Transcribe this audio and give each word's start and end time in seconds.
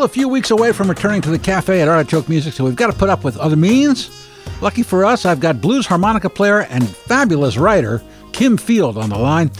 still 0.00 0.06
a 0.06 0.08
few 0.08 0.28
weeks 0.30 0.50
away 0.50 0.72
from 0.72 0.88
returning 0.88 1.20
to 1.20 1.28
the 1.28 1.38
cafe 1.38 1.82
at 1.82 1.86
Artichoke 1.88 2.26
Music, 2.26 2.54
so 2.54 2.64
we've 2.64 2.74
got 2.74 2.86
to 2.86 2.98
put 2.98 3.10
up 3.10 3.22
with 3.22 3.36
other 3.36 3.54
means. 3.54 4.08
Lucky 4.62 4.82
for 4.82 5.04
us, 5.04 5.26
I've 5.26 5.40
got 5.40 5.60
blues 5.60 5.84
harmonica 5.84 6.30
player 6.30 6.60
and 6.70 6.88
fabulous 6.88 7.58
writer 7.58 8.02
Kim 8.32 8.56
Field 8.56 8.96
on 8.96 9.10
the 9.10 9.18
line. 9.18 9.50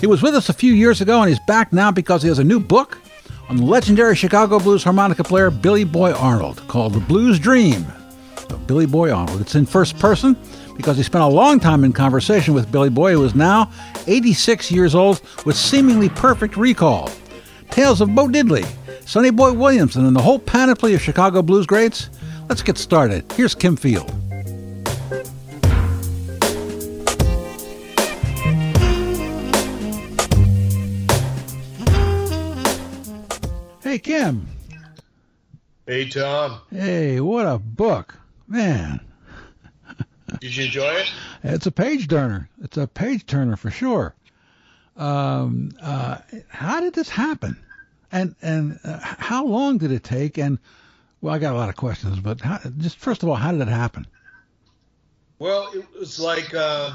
He 0.00 0.06
was 0.06 0.22
with 0.22 0.34
us 0.34 0.48
a 0.48 0.54
few 0.54 0.72
years 0.72 1.02
ago 1.02 1.20
and 1.20 1.28
he's 1.28 1.38
back 1.40 1.70
now 1.70 1.90
because 1.90 2.22
he 2.22 2.28
has 2.28 2.38
a 2.38 2.44
new 2.44 2.58
book 2.58 2.98
on 3.50 3.58
the 3.58 3.62
legendary 3.62 4.16
Chicago 4.16 4.58
blues 4.58 4.82
harmonica 4.82 5.22
player 5.22 5.50
Billy 5.50 5.84
Boy 5.84 6.14
Arnold 6.14 6.66
called 6.66 6.94
The 6.94 7.00
Blues 7.00 7.38
Dream 7.38 7.84
Billy 8.66 8.86
Boy 8.86 9.12
Arnold. 9.12 9.42
It's 9.42 9.54
in 9.54 9.66
first 9.66 9.98
person 9.98 10.34
because 10.78 10.96
he 10.96 11.02
spent 11.02 11.24
a 11.24 11.28
long 11.28 11.60
time 11.60 11.84
in 11.84 11.92
conversation 11.92 12.54
with 12.54 12.72
Billy 12.72 12.88
Boy, 12.88 13.12
who 13.12 13.24
is 13.24 13.34
now 13.34 13.70
86 14.06 14.72
years 14.72 14.94
old 14.94 15.20
with 15.44 15.56
seemingly 15.56 16.08
perfect 16.08 16.56
recall. 16.56 17.10
Tales 17.70 18.00
of 18.00 18.14
Bo 18.14 18.26
Diddley, 18.26 18.66
Sonny 19.10 19.30
Boy 19.30 19.52
Williamson, 19.54 20.06
and 20.06 20.14
the 20.14 20.22
whole 20.22 20.38
panoply 20.38 20.94
of 20.94 21.02
Chicago 21.02 21.42
blues 21.42 21.66
greats. 21.66 22.10
Let's 22.48 22.62
get 22.62 22.78
started. 22.78 23.24
Here's 23.32 23.56
Kim 23.56 23.74
Field. 23.74 24.08
Hey, 33.82 33.98
Kim. 33.98 34.46
Hey, 35.88 36.08
Tom. 36.08 36.60
Hey, 36.70 37.18
what 37.18 37.46
a 37.46 37.58
book. 37.58 38.16
Man. 38.46 39.00
Did 40.38 40.54
you 40.54 40.66
enjoy 40.66 40.88
it? 40.88 41.12
It's 41.42 41.66
a 41.66 41.72
page 41.72 42.06
turner. 42.06 42.48
It's 42.62 42.76
a 42.76 42.86
page 42.86 43.26
turner 43.26 43.56
for 43.56 43.72
sure. 43.72 44.14
Um, 44.96 45.72
uh, 45.82 46.18
how 46.46 46.78
did 46.80 46.94
this 46.94 47.08
happen? 47.08 47.60
And 48.12 48.34
and 48.42 48.78
uh, 48.84 48.98
how 49.00 49.46
long 49.46 49.78
did 49.78 49.92
it 49.92 50.04
take? 50.04 50.38
And 50.38 50.58
well, 51.20 51.34
I 51.34 51.38
got 51.38 51.54
a 51.54 51.58
lot 51.58 51.68
of 51.68 51.76
questions, 51.76 52.18
but 52.20 52.40
how, 52.40 52.58
just 52.78 52.96
first 52.96 53.22
of 53.22 53.28
all, 53.28 53.36
how 53.36 53.52
did 53.52 53.60
it 53.60 53.68
happen? 53.68 54.06
Well, 55.38 55.70
it 55.74 55.86
was 55.98 56.18
like 56.18 56.52
uh, 56.54 56.92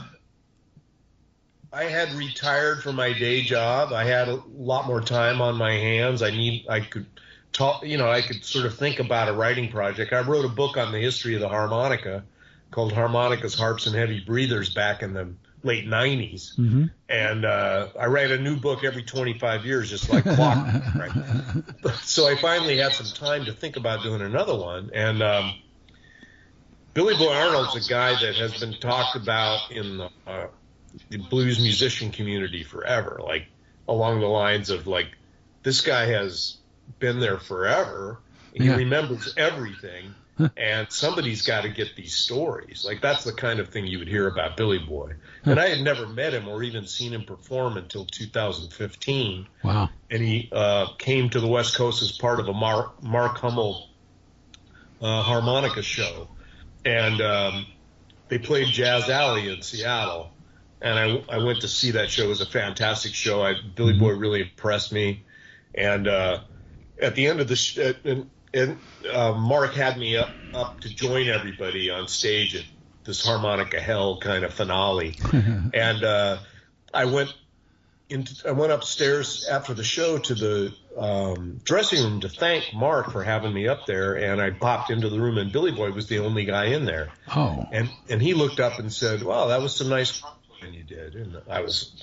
I 1.71 1.85
had 1.85 2.11
retired 2.13 2.83
from 2.83 2.95
my 2.95 3.13
day 3.13 3.41
job. 3.41 3.91
I 3.91 4.05
had 4.05 4.27
a 4.27 4.41
lot 4.55 4.87
more 4.87 5.01
time 5.01 5.41
on 5.41 5.55
my 5.55 5.73
hands. 5.73 6.21
I 6.21 6.31
need 6.31 6.65
I 6.69 6.79
could 6.79 7.05
talk, 7.51 7.85
you 7.85 7.97
know, 7.97 8.09
I 8.09 8.21
could 8.21 8.43
sort 8.43 8.65
of 8.65 8.75
think 8.75 8.99
about 8.99 9.29
a 9.29 9.33
writing 9.33 9.69
project. 9.69 10.13
I 10.13 10.21
wrote 10.21 10.45
a 10.45 10.49
book 10.49 10.77
on 10.77 10.91
the 10.91 10.99
history 10.99 11.35
of 11.35 11.41
the 11.41 11.49
harmonica 11.49 12.23
called 12.71 12.93
Harmonicas, 12.93 13.55
Harps, 13.55 13.87
and 13.87 13.95
Heavy 13.95 14.19
Breathers 14.19 14.73
back 14.73 15.01
in 15.01 15.13
the 15.13 15.33
late 15.65 15.87
90s. 15.87 16.55
Mm-hmm. 16.57 16.85
And 17.09 17.43
uh, 17.43 17.87
I 17.99 18.05
write 18.05 18.31
a 18.31 18.37
new 18.37 18.55
book 18.55 18.83
every 18.83 19.03
25 19.03 19.65
years, 19.65 19.89
just 19.89 20.09
like 20.09 20.23
clockwork. 20.23 20.95
right? 20.95 21.95
So 22.03 22.27
I 22.27 22.35
finally 22.35 22.77
had 22.77 22.93
some 22.93 23.07
time 23.07 23.45
to 23.45 23.53
think 23.53 23.75
about 23.75 24.03
doing 24.03 24.21
another 24.21 24.55
one. 24.55 24.91
And 24.93 25.23
um, 25.23 25.55
Billy 26.93 27.17
Boy 27.17 27.33
Arnold's 27.33 27.75
a 27.75 27.89
guy 27.89 28.11
that 28.21 28.35
has 28.35 28.59
been 28.59 28.73
talked 28.79 29.15
about 29.15 29.71
in 29.71 29.97
the, 29.97 30.09
uh, 30.27 30.47
the 31.09 31.17
blues 31.17 31.59
musician 31.59 32.11
community 32.11 32.63
forever, 32.63 33.19
like 33.23 33.47
along 33.87 34.19
the 34.19 34.27
lines 34.27 34.69
of 34.69 34.85
like, 34.85 35.07
this 35.63 35.81
guy 35.81 36.05
has 36.05 36.57
been 36.99 37.19
there 37.19 37.39
forever. 37.39 38.19
He 38.53 38.65
Yeah. 38.65 38.75
remembers 38.75 39.33
everything 39.35 40.13
and 40.57 40.91
somebody's 40.91 41.41
got 41.43 41.61
to 41.61 41.69
get 41.69 41.95
these 41.95 42.13
stories. 42.13 42.83
Like 42.85 43.01
that's 43.01 43.23
the 43.23 43.33
kind 43.33 43.59
of 43.59 43.69
thing 43.69 43.87
you 43.87 43.99
would 43.99 44.07
hear 44.07 44.27
about 44.27 44.57
Billy 44.57 44.79
Boy. 44.79 45.13
And 45.43 45.59
I 45.59 45.69
had 45.69 45.81
never 45.81 46.07
met 46.07 46.33
him 46.33 46.47
or 46.47 46.63
even 46.63 46.87
seen 46.87 47.13
him 47.13 47.23
perform 47.23 47.77
until 47.77 48.05
2015. 48.05 49.47
Wow. 49.63 49.89
And 50.09 50.21
he 50.21 50.49
uh, 50.51 50.87
came 50.97 51.29
to 51.29 51.39
the 51.39 51.47
West 51.47 51.75
Coast 51.77 52.01
as 52.01 52.11
part 52.11 52.39
of 52.39 52.47
a 52.47 52.53
Mark, 52.53 53.01
Mark 53.01 53.37
Hummel 53.37 53.89
uh, 55.01 55.21
harmonica 55.21 55.81
show, 55.81 56.27
and 56.83 57.21
um, 57.21 57.65
they 58.27 58.37
played 58.37 58.67
Jazz 58.67 59.09
Alley 59.09 59.49
in 59.49 59.61
Seattle. 59.61 60.31
And 60.81 60.99
I, 60.99 61.35
I 61.35 61.43
went 61.43 61.61
to 61.61 61.67
see 61.67 61.91
that 61.91 62.11
show. 62.11 62.25
It 62.25 62.27
was 62.27 62.41
a 62.41 62.45
fantastic 62.45 63.13
show. 63.13 63.41
I, 63.41 63.55
Billy 63.75 63.97
Boy 63.97 64.11
really 64.11 64.41
impressed 64.41 64.91
me. 64.91 65.23
And 65.73 66.07
uh, 66.07 66.41
at 67.01 67.15
the 67.15 67.27
end 67.27 67.39
of 67.39 67.47
the 67.47 67.55
sh- 67.55 67.79
uh, 67.79 67.93
and, 68.03 68.29
and 68.55 68.79
uh, 69.11 69.33
Mark 69.33 69.73
had 69.73 69.97
me 69.97 70.15
up, 70.15 70.29
up 70.53 70.79
to 70.81 70.89
join 70.89 71.27
everybody 71.27 71.89
on 71.91 72.07
stage 72.07 72.55
at 72.55 72.63
this 73.03 73.23
harmonica 73.23 73.79
hell 73.79 74.17
kind 74.19 74.45
of 74.45 74.53
finale. 74.53 75.15
and 75.73 76.03
uh, 76.03 76.37
I 76.93 77.05
went 77.05 77.35
into, 78.09 78.47
I 78.47 78.51
went 78.53 78.71
upstairs 78.71 79.47
after 79.51 79.73
the 79.73 79.83
show 79.83 80.17
to 80.17 80.35
the 80.35 80.73
um, 80.97 81.59
dressing 81.63 82.03
room 82.03 82.21
to 82.21 82.29
thank 82.29 82.73
Mark 82.73 83.11
for 83.11 83.23
having 83.23 83.53
me 83.53 83.67
up 83.67 83.85
there. 83.85 84.15
And 84.15 84.41
I 84.41 84.51
popped 84.51 84.89
into 84.89 85.09
the 85.09 85.19
room, 85.19 85.37
and 85.37 85.51
Billy 85.51 85.71
Boy 85.71 85.91
was 85.91 86.07
the 86.07 86.19
only 86.19 86.45
guy 86.45 86.65
in 86.67 86.85
there. 86.85 87.09
Oh. 87.35 87.65
And 87.71 87.89
and 88.09 88.21
he 88.21 88.33
looked 88.33 88.59
up 88.61 88.79
and 88.79 88.91
said, 88.91 89.21
"Wow, 89.21 89.47
that 89.47 89.61
was 89.61 89.75
some 89.75 89.89
nice 89.89 90.23
and 90.61 90.73
you 90.73 90.83
did." 90.83 91.15
And 91.15 91.41
I 91.49 91.61
was 91.61 92.01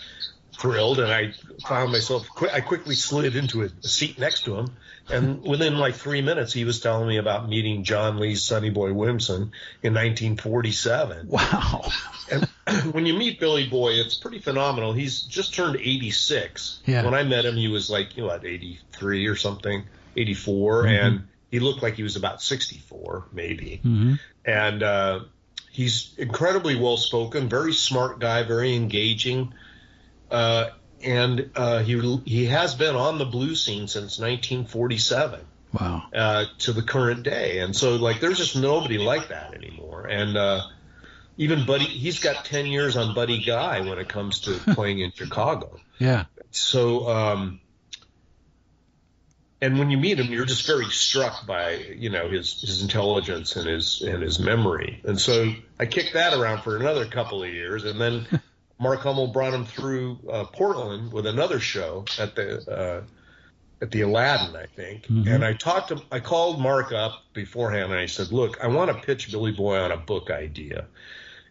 thrilled, 0.59 0.99
and 0.99 1.11
I 1.11 1.33
found 1.67 1.93
myself. 1.93 2.27
I 2.53 2.61
quickly 2.61 2.95
slid 2.95 3.37
into 3.37 3.63
a 3.63 3.71
seat 3.89 4.19
next 4.19 4.45
to 4.45 4.57
him, 4.57 4.77
and 5.09 5.43
within 5.43 5.79
like 5.79 5.95
three 5.95 6.23
minutes, 6.23 6.53
he 6.53 6.65
was 6.65 6.81
telling 6.81 7.09
me 7.09 7.19
about 7.19 7.49
meeting 7.49 7.85
John 7.85 8.19
Lee's 8.19 8.43
Sonny 8.43 8.71
Boy 8.71 8.93
Williamson 8.93 9.53
in 9.83 9.95
1947. 9.95 11.29
Wow. 11.29 11.91
And 12.31 12.49
when 12.93 13.07
you 13.07 13.15
meet 13.15 13.41
Billy 13.41 13.67
Boy, 13.67 13.93
it's 13.93 14.15
pretty 14.15 14.39
phenomenal. 14.39 14.93
He's 14.93 15.23
just 15.23 15.55
turned 15.55 15.77
86. 15.77 16.81
Yeah. 16.87 17.05
When 17.05 17.15
I 17.15 17.23
met 17.25 17.45
him, 17.45 17.57
he 17.57 17.69
was 17.69 17.91
like, 17.91 18.17
you 18.17 18.25
know, 18.25 18.31
at 18.31 18.45
83 18.45 19.27
or 19.27 19.37
something, 19.37 19.85
84, 20.17 20.87
and 20.87 21.29
he 21.51 21.61
looked 21.61 21.83
like 21.83 21.95
he 21.95 22.03
was 22.03 22.17
about 22.17 22.43
64, 22.43 23.27
maybe. 23.33 23.81
hmm 23.83 24.15
And 24.45 24.83
uh, 24.83 25.21
he's 25.71 26.15
incredibly 26.17 26.77
well 26.77 26.97
spoken, 26.97 27.49
very 27.49 27.73
smart 27.73 28.21
guy, 28.21 28.43
very 28.45 28.75
engaging. 28.75 29.53
Uh, 30.31 30.71
and 31.05 31.51
uh, 31.55 31.81
he 31.81 32.17
he 32.25 32.47
has 32.47 32.75
been 32.75 32.97
on 32.97 33.19
the 33.19 33.25
blues 33.27 33.63
scene 33.65 33.89
since 33.89 34.19
1947 34.19 35.41
Wow. 35.73 36.03
uh, 36.15 36.45
to 36.59 36.73
the 36.73 36.83
current 36.83 37.23
day. 37.23 37.61
And 37.61 37.75
so, 37.75 37.97
like, 37.97 38.21
there's 38.21 38.37
just 38.39 38.57
nobody 38.57 38.99
like 38.99 39.29
that 39.29 39.55
anymore. 39.55 40.07
And 40.07 40.37
uh, 40.37 40.61
even 41.39 41.65
Buddy, 41.65 41.85
he's 41.85 42.19
got 42.21 42.45
10 42.45 42.67
years 42.67 42.97
on 42.97 43.15
Buddy 43.15 43.43
Guy 43.43 43.81
when 43.81 43.99
it 43.99 44.09
comes 44.09 44.41
to 44.41 44.53
playing 44.75 45.01
in 45.01 45.13
Chicago. 45.13 45.81
Yeah. 45.99 46.25
So, 46.51 47.09
um, 47.09 47.61
and 49.63 49.79
when 49.79 49.91
you 49.91 49.97
meet 49.97 50.19
him, 50.19 50.31
you're 50.33 50.45
just 50.45 50.67
very 50.67 50.87
struck 50.87 51.47
by, 51.47 51.77
you 51.77 52.11
know, 52.11 52.29
his, 52.29 52.61
his 52.61 52.83
intelligence 52.83 53.57
and 53.57 53.67
his, 53.67 54.03
and 54.03 54.23
his 54.23 54.39
memory. 54.41 55.01
And 55.05 55.19
so 55.19 55.53
I 55.79 55.87
kicked 55.87 56.15
that 56.15 56.35
around 56.35 56.63
for 56.63 56.77
another 56.77 57.07
couple 57.07 57.43
of 57.45 57.49
years. 57.49 57.85
And 57.85 57.99
then 58.01 58.27
Mark 58.83 59.01
Hummel 59.01 59.29
brought 59.29 59.55
him 59.55 59.65
through 59.65 60.19
uh, 60.29 60.45
Portland 60.45 61.13
with 61.13 61.27
another 61.27 61.61
show 61.61 62.05
at 62.19 62.35
the, 62.35 62.71
uh, 62.71 63.03
at 63.81 63.91
the 63.93 64.01
Aladdin, 64.03 64.57
I 64.57 64.67
think. 64.67 65.07
Mhm. 65.07 65.33
And 65.33 65.45
I 65.45 65.53
talked 65.55 65.89
to, 65.89 66.03
I 66.11 66.21
called 66.21 66.61
Mark 66.61 66.93
up 66.93 67.23
beforehand 67.33 67.93
and 67.93 68.01
I 68.01 68.07
said, 68.07 68.33
look, 68.33 68.63
I 68.63 68.67
want 68.67 68.91
to 68.91 69.07
pitch 69.07 69.31
Billy 69.31 69.53
Boy 69.53 69.79
on 69.79 69.93
a 69.93 69.97
book 69.97 70.31
idea. 70.31 70.87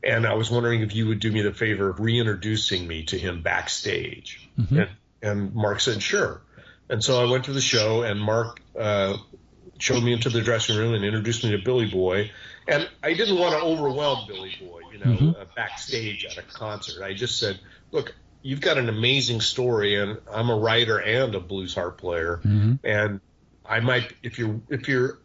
And 0.04 0.26
I 0.28 0.34
was 0.34 0.52
wondering 0.52 0.82
if 0.82 0.94
you 0.96 1.08
would 1.08 1.20
do 1.20 1.32
me 1.32 1.42
the 1.42 1.54
favor 1.54 1.90
of 1.90 2.00
reintroducing 2.00 2.88
me 2.88 3.04
to 3.06 3.18
him 3.18 3.42
backstage. 3.42 4.50
Mhm. 4.60 4.82
And, 4.82 4.90
and 5.22 5.56
Mark 5.56 5.80
said, 5.80 6.02
sure. 6.04 6.42
And 6.90 7.02
so 7.04 7.26
I 7.26 7.32
went 7.32 7.46
to 7.46 7.54
the 7.54 7.62
show 7.62 8.04
and 8.04 8.20
Mark, 8.20 8.60
uh, 8.78 9.16
showed 9.82 10.04
me 10.04 10.14
into 10.14 10.30
the 10.30 10.42
dressing 10.42 10.78
room 10.78 10.94
and 10.94 11.04
introduced 11.04 11.44
me 11.44 11.52
to 11.52 11.58
Billy 11.58 11.88
Boy. 11.90 12.32
And 12.68 12.88
I 13.04 13.14
didn't 13.14 13.40
want 13.40 13.56
to 13.56 13.62
overwhelm 13.62 14.28
Billy 14.28 14.54
Boy, 14.60 14.82
you 14.92 15.00
know, 15.00 15.14
Mhm. 15.14 15.42
uh, 15.42 15.46
backstage 15.56 16.26
at 16.26 16.38
a 16.38 16.44
concert. 16.44 17.04
I 17.04 17.14
just 17.14 17.40
said, 17.40 17.60
look, 17.92 18.16
you've 18.44 18.62
got 18.62 18.78
an 18.78 18.90
amazing 18.90 19.42
story 19.42 19.96
and 19.96 20.20
I'm 20.32 20.50
a 20.50 20.56
writer 20.58 21.00
and 21.00 21.36
a 21.36 21.40
blues 21.40 21.76
harp 21.76 22.00
player 22.00 22.38
hmm 22.44 22.74
and 22.84 23.22
I 23.66 23.80
might 23.82 24.14
if 24.24 24.40
you're 24.40 24.62
if 24.70 24.88
you're 24.88 25.20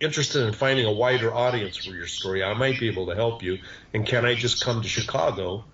interested 0.00 0.46
in 0.46 0.52
finding 0.52 0.86
a 0.86 0.92
wider 0.92 1.32
audience 1.34 1.76
for 1.76 1.90
your 1.90 2.06
story, 2.06 2.44
I 2.44 2.54
might 2.54 2.78
be 2.78 2.88
able 2.88 3.06
to 3.06 3.14
help 3.14 3.42
you. 3.42 3.58
And 3.94 4.06
can 4.06 4.24
I 4.26 4.34
just 4.34 4.62
come 4.62 4.82
to 4.82 4.88
Chicago 4.88 5.64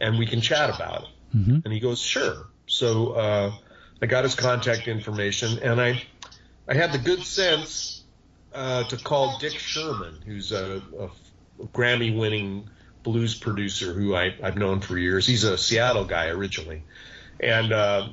and 0.00 0.18
we 0.18 0.26
can 0.26 0.40
chat 0.40 0.70
about 0.70 1.02
it? 1.02 1.08
hmm 1.32 1.58
And 1.64 1.72
he 1.72 1.80
goes, 1.80 2.00
sure. 2.00 2.46
So 2.66 3.12
uh, 3.12 3.52
I 4.02 4.06
got 4.06 4.24
his 4.24 4.34
contact 4.34 4.86
information 4.86 5.58
and 5.60 5.80
I 5.80 6.02
I 6.70 6.74
had 6.74 6.92
the 6.92 6.98
good 6.98 7.24
sense 7.24 8.04
uh, 8.54 8.84
to 8.84 8.96
call 8.96 9.38
Dick 9.40 9.54
Shurman, 9.54 10.22
who's 10.24 10.52
a, 10.52 10.80
a 10.98 11.66
Grammy 11.66 12.16
winning 12.16 12.68
blues 13.02 13.34
producer 13.34 13.92
who 13.92 14.14
I, 14.14 14.34
I've 14.42 14.56
known 14.56 14.80
for 14.80 14.96
years. 14.96 15.26
He's 15.26 15.44
a 15.44 15.58
Seattle 15.58 16.04
guy 16.04 16.26
originally. 16.28 16.82
And 17.40 17.72
uh, 17.72 18.08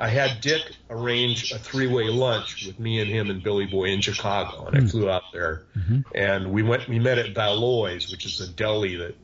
I 0.00 0.08
had 0.08 0.40
Dick 0.40 0.62
arrange 0.90 1.52
a 1.52 1.58
three 1.58 1.86
way 1.86 2.04
lunch 2.08 2.66
with 2.66 2.78
me 2.78 3.00
and 3.00 3.08
him 3.08 3.30
and 3.30 3.42
Billy 3.42 3.66
Boy 3.66 3.86
in 3.86 4.00
Chicago. 4.00 4.66
And 4.66 4.76
I 4.76 4.86
flew 4.88 5.08
out 5.08 5.22
there 5.32 5.62
Mhm. 5.78 6.04
and 6.14 6.52
we 6.52 6.62
went, 6.62 6.88
we 6.88 6.98
met 6.98 7.18
at 7.18 7.34
Valois, 7.34 8.10
which 8.10 8.26
is 8.26 8.40
a 8.40 8.48
deli 8.52 8.96
that 8.96 9.14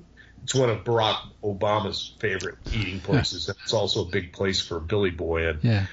it's 0.44 0.54
one 0.54 0.70
of 0.70 0.84
Barack 0.84 1.18
Obama's 1.42 2.14
favorite 2.20 2.56
eating 2.72 3.00
places. 3.00 3.48
it's 3.50 3.72
also 3.74 4.02
a 4.06 4.08
big 4.08 4.32
place 4.32 4.60
for 4.62 4.80
Billy 4.80 5.10
Boy. 5.10 5.48
And 5.48 5.62
yeah. 5.64 5.86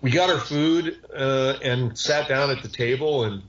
We 0.00 0.10
got 0.10 0.30
our 0.30 0.38
food 0.38 0.98
uh, 1.14 1.54
and 1.62 1.96
sat 1.98 2.28
down 2.28 2.50
at 2.50 2.62
the 2.62 2.68
table, 2.68 3.24
and 3.24 3.42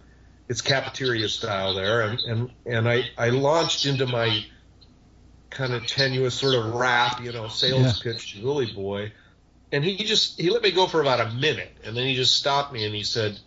it's 0.47 0.61
cafeteria 0.61 1.29
style 1.29 1.73
there. 1.73 2.01
And 2.01 2.19
and, 2.19 2.51
and 2.65 2.89
I 2.89 3.09
I 3.17 3.29
launched 3.29 3.85
into 3.85 4.05
my 4.05 4.45
kind 5.49 5.73
of 5.73 5.85
tenuous 5.87 6.35
sort 6.35 6.55
of 6.55 6.73
rap, 6.73 7.21
you 7.21 7.31
know, 7.31 7.47
sales 7.47 8.03
yeah. 8.03 8.11
pitch 8.11 8.33
to 8.33 8.41
Billy 8.41 8.71
Boy. 8.71 9.11
And 9.71 9.83
he 9.83 9.97
just 9.97 10.39
he 10.39 10.49
let 10.49 10.63
me 10.63 10.71
go 10.71 10.87
for 10.87 11.01
about 11.01 11.19
a 11.19 11.29
minute, 11.33 11.71
and 11.83 11.95
then 11.95 12.05
he 12.05 12.15
just 12.15 12.35
stopped 12.35 12.73
me 12.73 12.85
and 12.85 12.95
he 12.95 13.03
said, 13.03 13.39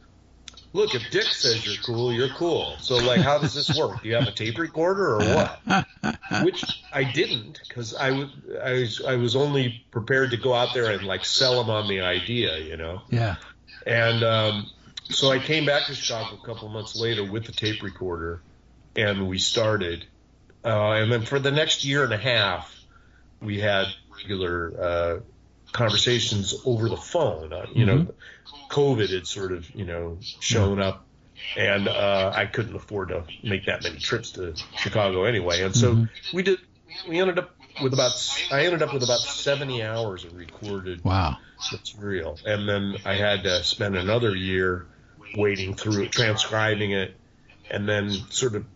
"Look, 0.72 0.94
if 0.94 1.10
Dick 1.10 1.24
says 1.24 1.66
you're 1.66 1.82
cool, 1.82 2.12
you're 2.12 2.28
cool. 2.30 2.76
So 2.80 2.96
like, 2.96 3.20
how 3.20 3.38
does 3.38 3.54
this 3.54 3.76
work? 3.76 4.02
Do 4.02 4.08
you 4.08 4.14
have 4.14 4.26
a 4.26 4.32
tape 4.32 4.58
recorder 4.58 5.16
or 5.16 5.18
what?" 5.18 5.86
Which 6.44 6.64
I 6.92 7.04
didn't 7.04 7.60
because 7.68 7.94
I 7.94 8.10
was 8.10 9.02
I 9.06 9.16
was 9.16 9.36
only 9.36 9.84
prepared 9.90 10.30
to 10.30 10.36
go 10.36 10.54
out 10.54 10.74
there 10.74 10.90
and 10.90 11.02
like 11.04 11.24
sell 11.24 11.60
him 11.60 11.70
on 11.70 11.88
the 11.88 12.00
idea, 12.00 12.58
you 12.58 12.76
know. 12.76 13.02
Yeah. 13.10 13.36
And 13.86 14.22
um, 14.22 14.70
so 15.10 15.30
I 15.30 15.38
came 15.38 15.66
back 15.66 15.86
to 15.86 15.94
Chicago 15.94 16.38
a 16.42 16.46
couple 16.46 16.68
months 16.68 16.96
later 16.96 17.24
with 17.24 17.46
the 17.46 17.52
tape 17.52 17.82
recorder, 17.82 18.40
and 18.96 19.28
we 19.28 19.38
started 19.38 20.06
uh, 20.64 20.92
and 20.92 21.12
then 21.12 21.22
for 21.22 21.38
the 21.38 21.50
next 21.50 21.84
year 21.84 22.04
and 22.04 22.12
a 22.12 22.18
half, 22.18 22.72
we 23.40 23.58
had 23.58 23.86
regular 24.16 24.72
uh, 24.80 25.20
conversations 25.72 26.54
over 26.64 26.88
the 26.88 26.96
phone. 26.96 27.52
Uh, 27.52 27.66
you 27.72 27.86
mm-hmm. 27.86 28.04
know, 28.04 28.14
COVID 28.70 29.12
had 29.12 29.26
sort 29.26 29.52
of 29.52 29.68
you 29.74 29.84
know 29.84 30.18
shown 30.20 30.80
up, 30.80 31.04
and 31.56 31.88
uh, 31.88 32.32
I 32.34 32.46
couldn't 32.46 32.76
afford 32.76 33.08
to 33.08 33.24
make 33.42 33.66
that 33.66 33.82
many 33.82 33.98
trips 33.98 34.32
to 34.32 34.54
Chicago 34.76 35.24
anyway. 35.24 35.62
And 35.62 35.74
so 35.74 35.94
mm-hmm. 35.94 36.36
we 36.36 36.42
did. 36.42 36.58
We 37.08 37.20
ended 37.20 37.38
up 37.38 37.56
with 37.82 37.94
about. 37.94 38.12
I 38.50 38.64
ended 38.64 38.82
up 38.82 38.92
with 38.92 39.02
about 39.02 39.20
seventy 39.20 39.82
hours 39.82 40.24
of 40.24 40.34
recorded 40.34 41.04
wow. 41.04 41.36
material, 41.70 42.38
and 42.44 42.68
then 42.68 42.96
I 43.04 43.14
had 43.14 43.44
to 43.44 43.64
spend 43.64 43.96
another 43.96 44.34
year 44.36 44.86
waiting 45.36 45.74
through 45.74 46.02
it, 46.02 46.12
transcribing 46.12 46.92
it, 46.92 47.14
and 47.70 47.88
then 47.88 48.10
sort 48.10 48.54
of 48.54 48.66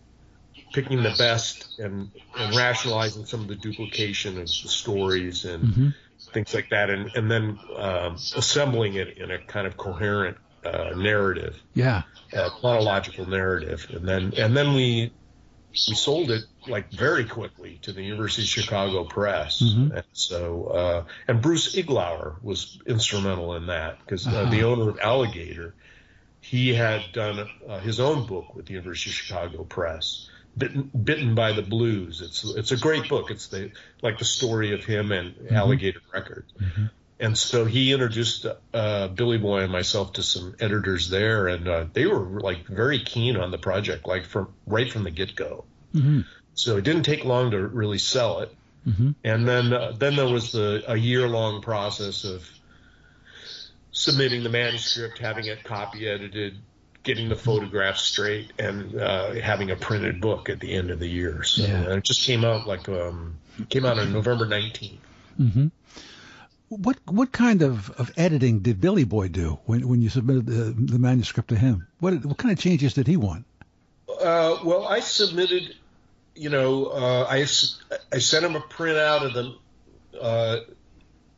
picking 0.73 1.01
the 1.01 1.15
best 1.17 1.79
and, 1.79 2.11
and 2.35 2.55
rationalizing 2.55 3.25
some 3.25 3.41
of 3.41 3.47
the 3.47 3.55
duplication 3.55 4.33
of 4.37 4.47
the 4.47 4.47
stories 4.47 5.45
and 5.45 5.63
mm-hmm. 5.63 5.89
Things 6.33 6.53
like 6.53 6.69
that, 6.69 6.89
and 6.89 7.09
and 7.15 7.29
then 7.29 7.59
um, 7.75 8.15
assembling 8.35 8.95
it 8.95 9.17
in 9.17 9.31
a 9.31 9.39
kind 9.39 9.67
of 9.67 9.77
coherent 9.77 10.37
uh, 10.65 10.93
narrative. 10.95 11.57
Yeah, 11.73 12.03
uh, 12.35 12.49
chronological 12.49 13.27
narrative, 13.27 13.87
and 13.89 14.07
then 14.07 14.33
and 14.37 14.55
then 14.55 14.73
we 14.73 15.11
we 15.87 15.95
sold 15.95 16.31
it 16.31 16.43
like 16.67 16.91
very 16.91 17.25
quickly 17.25 17.79
to 17.83 17.93
the 17.93 18.01
University 18.01 18.43
of 18.43 18.47
Chicago 18.47 19.03
Press, 19.03 19.61
mm-hmm. 19.61 19.95
and 19.95 20.05
so 20.13 20.65
uh, 20.65 21.03
and 21.27 21.41
Bruce 21.41 21.75
Iglauer 21.75 22.41
was 22.41 22.79
instrumental 22.85 23.55
in 23.55 23.67
that 23.67 23.99
because 23.99 24.27
uh, 24.27 24.31
uh-huh. 24.31 24.49
the 24.49 24.63
owner 24.63 24.89
of 24.89 24.99
Alligator, 24.99 25.75
he 26.41 26.73
had 26.73 27.03
done 27.13 27.47
uh, 27.67 27.79
his 27.79 27.99
own 27.99 28.25
book 28.25 28.55
with 28.55 28.65
the 28.65 28.73
University 28.73 29.11
of 29.11 29.15
Chicago 29.15 29.63
Press, 29.63 30.29
Bitten, 30.57 30.89
Bitten 31.03 31.35
by 31.35 31.51
the 31.53 31.61
Blues. 31.61 32.21
It's 32.21 32.43
it's 32.43 32.71
a 32.71 32.77
great 32.77 33.07
book. 33.09 33.29
It's 33.31 33.47
the 33.47 33.71
like 34.01 34.17
the 34.17 34.25
story 34.25 34.73
of 34.73 34.83
him 34.83 35.11
and 35.11 35.35
mm-hmm. 35.35 35.55
Alligator 35.55 36.01
Records. 36.13 36.51
Mm-hmm. 36.59 36.85
And 37.19 37.37
so 37.37 37.65
he 37.65 37.93
introduced 37.93 38.45
uh, 38.73 39.07
Billy 39.07 39.37
Boy 39.39 39.61
and 39.61 39.71
myself 39.71 40.13
to 40.13 40.23
some 40.23 40.55
editors 40.59 41.09
there, 41.09 41.47
and 41.47 41.67
uh, 41.67 41.85
they 41.91 42.05
were 42.05 42.39
like 42.39 42.67
very 42.67 42.99
keen 42.99 43.37
on 43.37 43.51
the 43.51 43.57
project, 43.57 44.07
like 44.07 44.25
from 44.25 44.53
right 44.65 44.91
from 44.91 45.03
the 45.03 45.11
get 45.11 45.35
go. 45.35 45.65
Mm-hmm. 45.95 46.21
So 46.53 46.77
it 46.77 46.83
didn't 46.83 47.03
take 47.03 47.25
long 47.25 47.51
to 47.51 47.59
really 47.59 47.97
sell 47.97 48.39
it. 48.39 48.55
Mm-hmm. 48.87 49.11
And 49.23 49.47
then 49.47 49.73
uh, 49.73 49.93
then 49.97 50.15
there 50.15 50.27
was 50.27 50.51
the 50.51 50.83
a 50.87 50.95
year 50.95 51.27
long 51.27 51.61
process 51.61 52.23
of 52.23 52.47
submitting 53.91 54.43
the 54.43 54.49
manuscript, 54.49 55.17
having 55.17 55.45
it 55.45 55.63
copy 55.63 56.07
edited, 56.07 56.57
getting 57.07 57.29
the 57.29 57.35
photographs 57.35 58.01
straight 58.01 58.51
and 58.59 58.99
uh, 58.99 59.31
having 59.35 59.71
a 59.71 59.75
printed 59.77 60.19
book 60.19 60.49
at 60.49 60.59
the 60.59 60.73
end 60.73 60.91
of 60.91 60.99
the 60.99 61.07
year. 61.07 61.41
So 61.43 61.63
yeah. 61.63 61.93
it 61.93 62.03
just 62.03 62.23
came 62.23 62.43
out 62.43 62.67
like 62.67 62.87
um, 62.89 63.37
came 63.69 63.85
out 63.85 63.97
on 63.97 64.11
November 64.11 64.45
19th. 64.45 64.97
Mm-hmm. 65.39 65.67
What 66.67 66.97
what 67.05 67.31
kind 67.31 67.61
of, 67.61 67.89
of 67.91 68.11
editing 68.17 68.59
did 68.59 68.81
Billy 68.81 69.05
Boy 69.05 69.29
do 69.29 69.57
when 69.65 69.87
when 69.87 70.01
you 70.01 70.09
submitted 70.09 70.45
the, 70.45 70.75
the 70.93 70.99
manuscript 70.99 71.47
to 71.49 71.55
him? 71.55 71.87
What 71.99 72.25
what 72.25 72.37
kind 72.37 72.51
of 72.51 72.59
changes 72.59 72.93
did 72.93 73.07
he 73.07 73.15
want? 73.15 73.45
Uh, 74.09 74.59
well, 74.65 74.85
I 74.85 74.99
submitted, 74.99 75.75
you 76.35 76.49
know, 76.49 76.87
uh, 76.87 77.25
I 77.29 77.45
I 78.11 78.19
sent 78.19 78.45
him 78.45 78.55
a 78.57 78.59
printout 78.59 79.25
of 79.25 79.33
the. 79.33 80.19
Uh, 80.19 80.57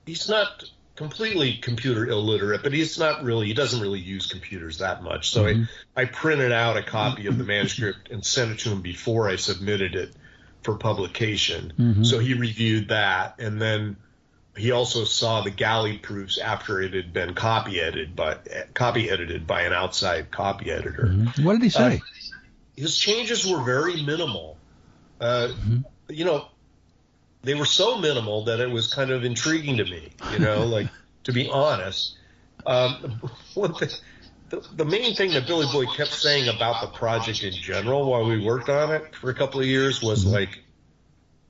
he's 0.07 0.27
not 0.29 0.63
completely 0.99 1.53
computer 1.53 2.05
illiterate, 2.05 2.61
but 2.61 2.73
he's 2.73 2.99
not 2.99 3.23
really, 3.23 3.47
he 3.47 3.53
doesn't 3.53 3.79
really 3.79 4.01
use 4.01 4.27
computers 4.27 4.79
that 4.79 5.01
much. 5.01 5.29
So 5.29 5.45
mm-hmm. 5.45 5.63
I, 5.95 6.01
I 6.01 6.05
printed 6.05 6.51
out 6.51 6.75
a 6.75 6.83
copy 6.83 7.27
of 7.27 7.37
the 7.37 7.43
manuscript 7.55 8.09
and 8.11 8.23
sent 8.23 8.51
it 8.51 8.59
to 8.59 8.69
him 8.71 8.81
before 8.81 9.29
I 9.29 9.37
submitted 9.37 9.95
it 9.95 10.13
for 10.61 10.75
publication. 10.75 11.71
Mm-hmm. 11.79 12.03
So 12.03 12.19
he 12.19 12.33
reviewed 12.33 12.89
that. 12.89 13.35
And 13.39 13.61
then 13.61 13.95
he 14.57 14.71
also 14.71 15.05
saw 15.05 15.41
the 15.41 15.51
galley 15.51 15.97
proofs 15.97 16.37
after 16.37 16.81
it 16.81 16.93
had 16.93 17.13
been 17.13 17.33
copy 17.33 17.79
edited, 17.79 18.13
but 18.13 18.49
copy 18.73 19.09
edited 19.09 19.47
by 19.47 19.61
an 19.61 19.71
outside 19.71 20.31
copy 20.31 20.69
editor. 20.69 21.11
Mm-hmm. 21.13 21.45
What 21.45 21.53
did 21.53 21.63
he 21.63 21.69
say? 21.69 21.95
Uh, 21.95 21.99
his 22.75 22.97
changes 22.97 23.47
were 23.47 23.63
very 23.63 24.03
minimal. 24.03 24.57
Uh, 25.21 25.47
mm-hmm. 25.51 25.77
You 26.09 26.25
know, 26.25 26.49
they 27.43 27.55
were 27.55 27.65
so 27.65 27.97
minimal 27.97 28.45
that 28.45 28.59
it 28.59 28.69
was 28.69 28.93
kind 28.93 29.11
of 29.11 29.23
intriguing 29.23 29.77
to 29.77 29.85
me. 29.85 30.11
You 30.33 30.39
know, 30.39 30.65
like 30.65 30.87
to 31.23 31.31
be 31.31 31.49
honest, 31.49 32.17
um, 32.65 33.21
thing, 33.53 33.89
the, 34.49 34.67
the 34.75 34.85
main 34.85 35.15
thing 35.15 35.31
that 35.31 35.47
Billy 35.47 35.67
Boy 35.71 35.85
kept 35.85 36.11
saying 36.11 36.49
about 36.49 36.81
the 36.81 36.87
project 36.97 37.43
in 37.43 37.53
general 37.53 38.09
while 38.09 38.25
we 38.25 38.43
worked 38.43 38.69
on 38.69 38.91
it 38.91 39.15
for 39.15 39.29
a 39.29 39.33
couple 39.33 39.59
of 39.59 39.65
years 39.65 40.01
was 40.01 40.23
mm-hmm. 40.23 40.33
like, 40.33 40.59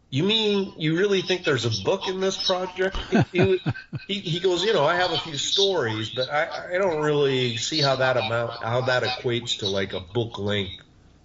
"You 0.10 0.24
mean 0.24 0.74
you 0.78 0.98
really 0.98 1.22
think 1.22 1.44
there's 1.44 1.66
a 1.66 1.84
book 1.84 2.08
in 2.08 2.20
this 2.20 2.42
project?" 2.46 2.98
He, 3.32 3.62
he, 4.08 4.20
he 4.20 4.40
goes, 4.40 4.64
"You 4.64 4.74
know, 4.74 4.86
I 4.86 4.96
have 4.96 5.12
a 5.12 5.18
few 5.18 5.38
stories, 5.38 6.10
but 6.10 6.30
I, 6.30 6.76
I 6.76 6.78
don't 6.78 7.02
really 7.02 7.58
see 7.58 7.82
how 7.82 7.96
that 7.98 8.18
amount 8.18 8.64
how 8.64 8.82
that 8.82 9.04
equates 9.04 9.60
to 9.60 9.68
like 9.68 9.94
a 9.94 10.00
book 10.00 10.38
length, 10.38 10.84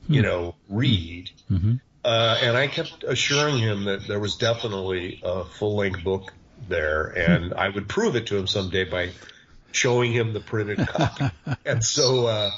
you 0.08 0.20
hmm. 0.20 0.26
know, 0.26 0.54
read." 0.68 1.30
Mm-hmm. 1.50 1.74
Uh, 2.04 2.38
and 2.42 2.56
I 2.56 2.66
kept 2.66 3.02
assuring 3.04 3.58
him 3.58 3.84
that 3.84 4.06
there 4.06 4.20
was 4.20 4.36
definitely 4.36 5.20
a 5.24 5.44
full 5.44 5.76
length 5.76 6.04
book 6.04 6.32
there, 6.68 7.06
and 7.06 7.54
I 7.54 7.70
would 7.70 7.88
prove 7.88 8.14
it 8.14 8.26
to 8.26 8.36
him 8.36 8.46
someday 8.46 8.84
by 8.84 9.10
showing 9.72 10.12
him 10.12 10.32
the 10.32 10.40
printed 10.40 10.86
copy. 10.86 11.30
and 11.64 11.82
so, 11.82 12.26
uh, 12.26 12.50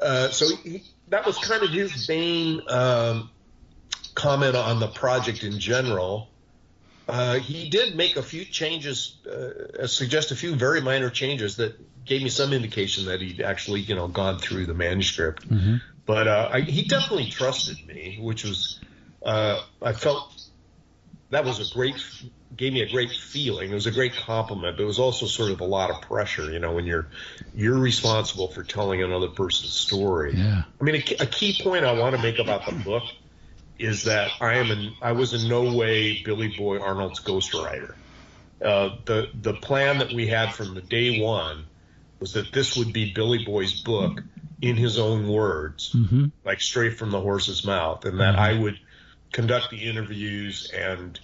uh, 0.00 0.28
so 0.30 0.54
he, 0.62 0.84
that 1.08 1.26
was 1.26 1.36
kind 1.38 1.62
of 1.62 1.70
his 1.70 2.08
main 2.08 2.60
um, 2.68 3.30
comment 4.14 4.54
on 4.54 4.78
the 4.78 4.88
project 4.88 5.42
in 5.42 5.58
general. 5.58 6.28
Uh, 7.08 7.40
he 7.40 7.68
did 7.68 7.96
make 7.96 8.16
a 8.16 8.22
few 8.22 8.44
changes, 8.44 9.16
uh, 9.26 9.86
suggest 9.88 10.30
a 10.30 10.36
few 10.36 10.54
very 10.54 10.80
minor 10.80 11.10
changes 11.10 11.56
that 11.56 11.76
gave 12.04 12.22
me 12.22 12.28
some 12.28 12.52
indication 12.52 13.06
that 13.06 13.20
he'd 13.20 13.40
actually, 13.40 13.80
you 13.80 13.96
know, 13.96 14.06
gone 14.06 14.38
through 14.38 14.66
the 14.66 14.74
manuscript. 14.74 15.48
Mm-hmm. 15.48 15.76
But 16.10 16.26
uh, 16.26 16.48
I, 16.52 16.60
he 16.62 16.82
definitely 16.82 17.30
trusted 17.30 17.86
me, 17.86 18.18
which 18.20 18.42
was 18.42 18.80
uh, 19.24 19.60
I 19.80 19.92
felt 19.92 20.42
that 21.30 21.44
was 21.44 21.60
a 21.60 21.72
great 21.72 22.02
gave 22.56 22.72
me 22.72 22.82
a 22.82 22.90
great 22.90 23.12
feeling. 23.12 23.70
It 23.70 23.74
was 23.74 23.86
a 23.86 23.92
great 23.92 24.14
compliment, 24.16 24.76
but 24.76 24.82
it 24.82 24.86
was 24.86 24.98
also 24.98 25.26
sort 25.26 25.52
of 25.52 25.60
a 25.60 25.64
lot 25.64 25.88
of 25.88 26.00
pressure. 26.00 26.50
You 26.50 26.58
know, 26.58 26.72
when 26.72 26.84
you're 26.84 27.06
you're 27.54 27.78
responsible 27.78 28.48
for 28.48 28.64
telling 28.64 29.04
another 29.04 29.28
person's 29.28 29.72
story. 29.72 30.34
Yeah. 30.34 30.64
I 30.80 30.82
mean, 30.84 30.96
a, 30.96 31.22
a 31.22 31.26
key 31.26 31.56
point 31.62 31.84
I 31.84 31.92
want 31.92 32.16
to 32.16 32.20
make 32.20 32.40
about 32.40 32.66
the 32.66 32.72
book 32.72 33.04
is 33.78 34.02
that 34.02 34.32
I 34.40 34.54
am 34.54 34.72
in 34.72 34.92
I 35.00 35.12
was 35.12 35.32
in 35.32 35.48
no 35.48 35.76
way 35.76 36.24
Billy 36.24 36.52
Boy 36.58 36.80
Arnold's 36.80 37.20
ghostwriter. 37.20 37.94
Uh, 38.60 38.96
the 39.04 39.28
the 39.32 39.54
plan 39.54 39.98
that 39.98 40.12
we 40.12 40.26
had 40.26 40.54
from 40.54 40.74
the 40.74 40.82
day 40.82 41.22
one 41.22 41.66
was 42.18 42.32
that 42.32 42.52
this 42.52 42.76
would 42.76 42.92
be 42.92 43.12
Billy 43.12 43.44
Boy's 43.44 43.80
book 43.80 44.24
in 44.60 44.76
his 44.76 44.98
own 44.98 45.28
words, 45.28 45.92
mm-hmm. 45.92 46.26
like 46.44 46.60
straight 46.60 46.98
from 46.98 47.10
the 47.10 47.20
horse's 47.20 47.64
mouth, 47.64 48.04
and 48.04 48.20
that 48.20 48.34
mm-hmm. 48.34 48.58
I 48.58 48.60
would 48.60 48.78
conduct 49.32 49.70
the 49.70 49.88
interviews 49.88 50.70
and 50.74 51.18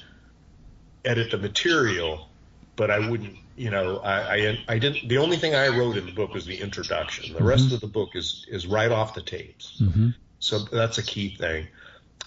edit 1.04 1.30
the 1.30 1.38
material, 1.38 2.28
but 2.76 2.90
I 2.90 3.08
wouldn't, 3.08 3.36
you 3.56 3.70
know, 3.70 3.98
I, 3.98 4.34
I, 4.34 4.64
I 4.68 4.78
didn't. 4.78 5.08
The 5.08 5.18
only 5.18 5.36
thing 5.36 5.54
I 5.54 5.68
wrote 5.68 5.96
in 5.96 6.06
the 6.06 6.12
book 6.12 6.32
was 6.32 6.46
the 6.46 6.60
introduction. 6.60 7.32
The 7.32 7.40
mm-hmm. 7.40 7.48
rest 7.48 7.72
of 7.72 7.80
the 7.80 7.86
book 7.86 8.10
is 8.14 8.46
is 8.48 8.66
right 8.66 8.90
off 8.90 9.14
the 9.14 9.22
tapes. 9.22 9.80
Mm-hmm. 9.80 10.10
So 10.38 10.60
that's 10.60 10.98
a 10.98 11.02
key 11.02 11.36
thing. 11.36 11.68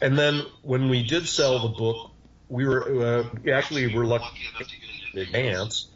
And 0.01 0.17
then 0.17 0.43
when 0.61 0.89
we 0.89 1.03
did 1.03 1.27
sell 1.27 1.59
the 1.59 1.75
book, 1.75 2.11
we 2.47 2.65
were 2.65 3.03
uh, 3.03 3.51
actually 3.51 3.93
were 3.93 4.05
lucky 4.05 4.37
in 5.13 5.21
advance, 5.21 5.87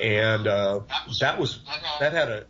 and 0.00 0.46
uh, 0.46 0.80
that 1.20 1.38
was 1.38 1.60
that 2.00 2.12
had 2.12 2.28
a 2.28 2.44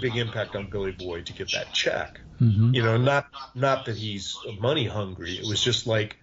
big 0.00 0.16
impact 0.16 0.54
on 0.56 0.68
Billy 0.70 0.92
Boy 0.92 1.22
to 1.22 1.32
get 1.32 1.50
that 1.52 1.72
check. 1.72 2.20
Mm-hmm. 2.40 2.74
You 2.74 2.82
know, 2.82 2.96
not 2.96 3.26
not 3.54 3.86
that 3.86 3.96
he's 3.96 4.36
money 4.58 4.86
hungry. 4.86 5.32
It 5.32 5.46
was 5.48 5.62
just 5.62 5.86
like 5.86 6.16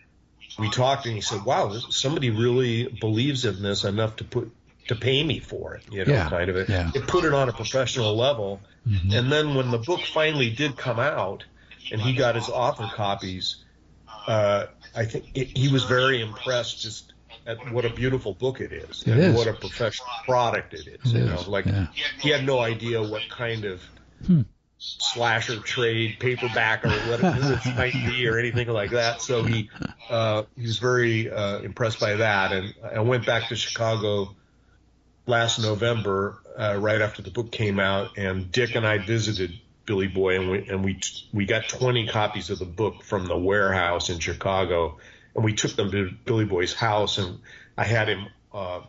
we 0.59 0.69
talked, 0.69 1.05
and 1.05 1.15
he 1.15 1.21
said, 1.21 1.43
"Wow, 1.45 1.71
somebody 1.89 2.29
really 2.29 2.88
believes 2.88 3.45
in 3.45 3.62
this 3.62 3.83
enough 3.83 4.15
to 4.17 4.24
put 4.24 4.51
to 4.88 4.95
pay 4.95 5.24
me 5.24 5.39
for 5.39 5.75
it." 5.75 5.83
You 5.91 6.05
know, 6.05 6.13
Yeah, 6.13 6.29
kind 6.29 6.50
of 6.50 6.55
it. 6.55 6.69
yeah. 6.69 6.89
It 6.95 7.07
put 7.07 7.24
it 7.25 7.33
on 7.33 7.50
a 7.50 7.53
professional 7.53 8.15
level, 8.15 8.62
Mm-hmm. 8.88 9.12
and 9.12 9.31
then 9.31 9.53
when 9.55 9.69
the 9.69 9.77
book 9.79 10.00
finally 10.13 10.50
did 10.50 10.77
come 10.77 10.97
out, 11.00 11.43
and 11.91 12.00
he 12.01 12.13
got 12.13 12.36
his 12.36 12.47
author 12.47 12.89
copies, 12.95 13.57
uh, 14.27 14.67
I 14.95 15.03
think 15.05 15.25
it, 15.36 15.57
he 15.57 15.67
was 15.67 15.83
very 15.83 16.21
impressed 16.21 16.81
just 16.81 17.12
at 17.48 17.72
what 17.72 17.86
a 17.86 17.89
beautiful 17.89 18.34
book 18.34 18.60
it 18.62 18.72
is, 18.74 19.01
It 19.04 19.12
and 19.13 19.20
is. 19.22 19.36
what 19.36 19.48
a 19.48 19.54
professional 19.54 20.08
product 20.25 20.74
it 20.74 20.88
is. 20.88 21.13
It 21.13 21.18
you 21.18 21.24
is, 21.25 21.46
know, 21.46 21.50
like 21.51 21.66
yeah. 21.66 21.88
he 22.20 22.30
had 22.30 22.46
no 22.46 22.60
idea 22.60 23.01
what 23.01 23.24
kind 23.30 23.66
of 23.66 23.82
Hmm. 24.25 24.42
slasher 24.80 25.60
trade 25.60 26.18
paperback 26.20 26.84
or 26.86 26.89
what 26.89 27.20
it 27.22 27.75
might 27.75 27.94
be 27.94 28.27
or 28.27 28.38
anything 28.39 28.68
like 28.68 28.92
that. 28.92 29.22
So 29.22 29.44
he 29.44 29.70
uh, 30.10 30.44
he 30.56 30.63
was 30.63 30.80
very 30.80 31.30
uh, 31.32 31.60
impressed 31.60 32.00
by 32.00 32.16
that, 32.16 32.51
and 32.51 32.74
I 32.96 33.00
went 33.00 33.25
back 33.25 33.50
to 33.50 33.56
Chicago 33.56 34.36
last 35.25 35.60
November, 35.60 36.38
uh, 36.58 36.77
right 36.80 37.01
after 37.01 37.22
the 37.22 37.32
book 37.32 37.51
came 37.51 37.80
out, 37.80 38.18
and 38.18 38.51
Dick 38.51 38.75
and 38.75 38.88
I 38.88 38.98
visited 38.98 39.60
Billy 39.86 40.08
Boy, 40.08 40.39
and 40.39 40.50
we 40.51 40.68
and 40.68 40.84
we 40.84 41.00
we 41.34 41.46
got 41.46 41.68
20 41.70 42.08
copies 42.08 42.50
of 42.50 42.60
the 42.60 42.66
book 42.66 43.04
from 43.04 43.25
the 43.27 43.38
warehouse 43.38 44.10
in 44.10 44.20
Chicago, 44.20 44.98
and 45.38 45.46
we 45.46 45.53
took 45.53 45.75
them 45.77 45.91
to 45.91 46.12
Billy 46.25 46.44
Boy's 46.44 46.74
house, 46.74 47.17
and 47.20 47.39
I 47.77 47.86
had 47.86 48.10
him 48.10 48.27
uh, 48.53 48.82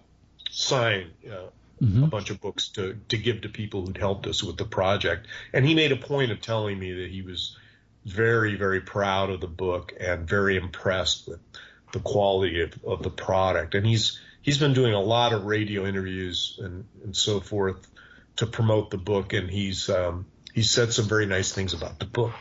sign. 0.51 1.13
Uh, 1.31 1.51
Mm-hmm. 1.81 2.03
a 2.03 2.07
bunch 2.09 2.31
of 2.31 2.41
books 2.41 2.71
to, 2.71 2.99
to 3.09 3.17
give 3.17 3.43
to 3.43 3.49
people 3.49 3.87
who'd 3.87 3.99
helped 3.99 4.27
us 4.27 4.43
with 4.43 4.57
the 4.57 4.65
project. 4.65 5.29
And 5.53 5.65
he 5.65 5.77
made 5.77 5.93
a 5.93 5.97
point 5.97 6.33
of 6.33 6.41
telling 6.41 6.77
me 6.77 6.93
that 6.93 7.09
he 7.09 7.23
was 7.23 7.57
very, 8.05 8.57
very 8.57 8.81
proud 8.81 9.31
of 9.31 9.41
the 9.41 9.47
book 9.47 9.93
and 10.01 10.29
very 10.29 10.57
impressed 10.57 11.29
with 11.29 11.39
the 11.93 12.01
quality 12.01 12.63
of, 12.63 12.73
of 12.85 13.05
the 13.05 13.11
product. 13.11 13.77
And 13.77 13.87
he's 13.87 14.21
he's 14.43 14.59
been 14.59 14.73
doing 14.73 14.93
a 14.93 15.01
lot 15.01 15.33
of 15.33 15.45
radio 15.45 15.87
interviews 15.87 16.59
and, 16.61 16.85
and 17.05 17.17
so 17.17 17.39
forth 17.39 17.87
to 18.39 18.47
promote 18.47 18.91
the 18.91 18.99
book 18.99 19.33
and 19.33 19.49
he's 19.49 19.89
um, 19.89 20.27
he 20.59 20.65
said 20.65 20.93
some 20.93 21.05
very 21.05 21.25
nice 21.25 21.53
things 21.53 21.73
about 21.73 22.01
the 22.01 22.05
book. 22.05 22.33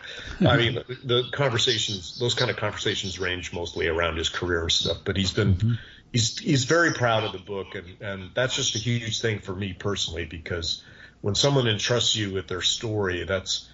I 0.41 0.57
mean, 0.57 0.73
the, 1.03 1.29
conversations, 1.31 2.17
those 2.19 2.33
kind 2.33 2.49
of 2.49 2.57
conversations 2.57 3.19
range 3.19 3.53
mostly 3.53 3.87
around 3.87 4.17
his 4.17 4.27
career 4.27 4.63
and 4.63 4.71
stuff, 4.71 4.97
but 5.05 5.15
he's 5.15 5.31
been 5.31 5.53
mm-hmm. 5.53 5.73
he's 6.11 6.39
he's 6.39 6.63
very 6.63 6.93
proud 6.93 7.25
of 7.25 7.31
the 7.31 7.37
book, 7.37 7.75
and 7.75 8.01
and 8.01 8.31
that's 8.33 8.55
just 8.55 8.73
a 8.73 8.79
huge 8.79 9.21
thing 9.21 9.39
for 9.39 9.55
me 9.55 9.73
personally 9.73 10.25
because 10.25 10.83
when 11.21 11.35
someone 11.35 11.67
entrusts 11.67 12.15
you 12.15 12.33
with 12.33 12.47
their 12.47 12.63
story, 12.63 13.23
that's 13.23 13.69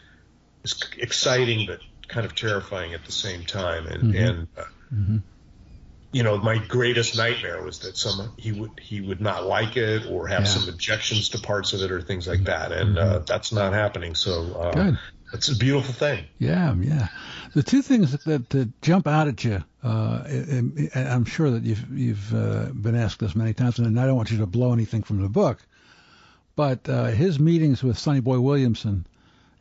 it's 0.65 0.83
exciting 0.97 1.65
but 1.65 1.79
kind 2.09 2.25
of 2.25 2.35
terrifying 2.35 2.93
at 2.93 3.05
the 3.05 3.13
same 3.13 3.45
time, 3.45 3.87
and 3.87 4.03
mm-hmm. 4.03 4.23
and. 4.23 4.47
Uh, 4.57 4.63
mm-hmm. 4.93 5.17
You 6.13 6.23
know, 6.23 6.37
my 6.37 6.57
greatest 6.57 7.17
nightmare 7.17 7.61
was 7.63 7.79
that 7.79 7.97
some 7.97 8.31
he 8.37 8.51
would 8.51 8.79
he 8.79 9.01
would 9.01 9.19
not 9.19 9.45
like 9.45 9.75
it 9.75 10.05
or 10.09 10.27
have 10.27 10.41
Yeah. 10.41 10.45
some 10.45 10.69
objections 10.69 11.29
to 11.29 11.39
parts 11.39 11.73
of 11.73 11.81
it 11.81 11.91
or 11.91 12.01
things 12.01 12.27
like 12.27 12.43
that, 12.45 12.71
and 12.71 12.97
uh, 12.97 13.19
that's 13.19 13.51
not 13.51 13.73
happening. 13.73 14.15
So 14.15 14.53
uh, 14.53 14.71
Good. 14.71 14.99
it's 15.33 15.49
a 15.49 15.55
beautiful 15.57 15.93
thing. 15.93 16.25
Yeah, 16.37 16.73
yeah. 16.75 17.07
The 17.55 17.63
two 17.63 17.81
things 17.81 18.11
that, 18.11 18.49
that, 18.49 18.81
jump 18.81 19.07
out 19.07 19.27
at 19.27 19.43
you, 19.43 19.63
uh, 19.83 20.23
I'm 20.95 21.25
sure 21.25 21.51
that 21.51 21.63
you've 21.63 21.97
you've 21.97 22.33
uh, 22.33 22.65
been 22.73 22.95
asked 22.95 23.19
this 23.19 23.35
many 23.35 23.53
times, 23.53 23.79
and 23.79 23.99
I 23.99 24.05
don't 24.05 24.15
want 24.15 24.31
you 24.31 24.37
to 24.37 24.47
blow 24.47 24.71
anything 24.71 25.03
from 25.03 25.21
the 25.21 25.29
book, 25.29 25.59
but 26.55 26.87
uh, 26.87 27.05
his 27.05 27.39
meetings 27.39 27.83
with 27.83 27.97
Sonny 27.97 28.19
Boy 28.21 28.39
Williamson 28.39 29.05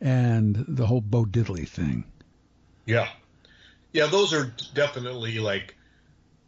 and 0.00 0.64
the 0.68 0.87
whole 0.87 1.00
Bo 1.00 1.25
Diddley 1.25 1.66
thing. 1.66 2.04
Yeah. 2.85 3.09
Yeah, 3.92 4.06
those 4.06 4.32
are 4.32 4.52
definitely 4.75 5.38
like 5.38 5.76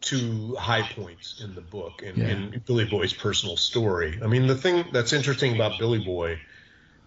two 0.04 0.54
high 0.56 0.82
points 0.82 1.40
in 1.42 1.54
the 1.54 1.60
book 1.60 2.02
and 2.04 2.16
Yeah. 2.18 2.28
in 2.28 2.62
Billy 2.66 2.84
Boy's 2.84 3.12
personal 3.12 3.56
story. 3.56 4.20
I 4.22 4.26
mean, 4.26 4.46
the 4.46 4.54
thing 4.54 4.84
that's 4.92 5.12
interesting 5.12 5.54
about 5.54 5.78
Billy 5.78 6.04
Boy 6.04 6.38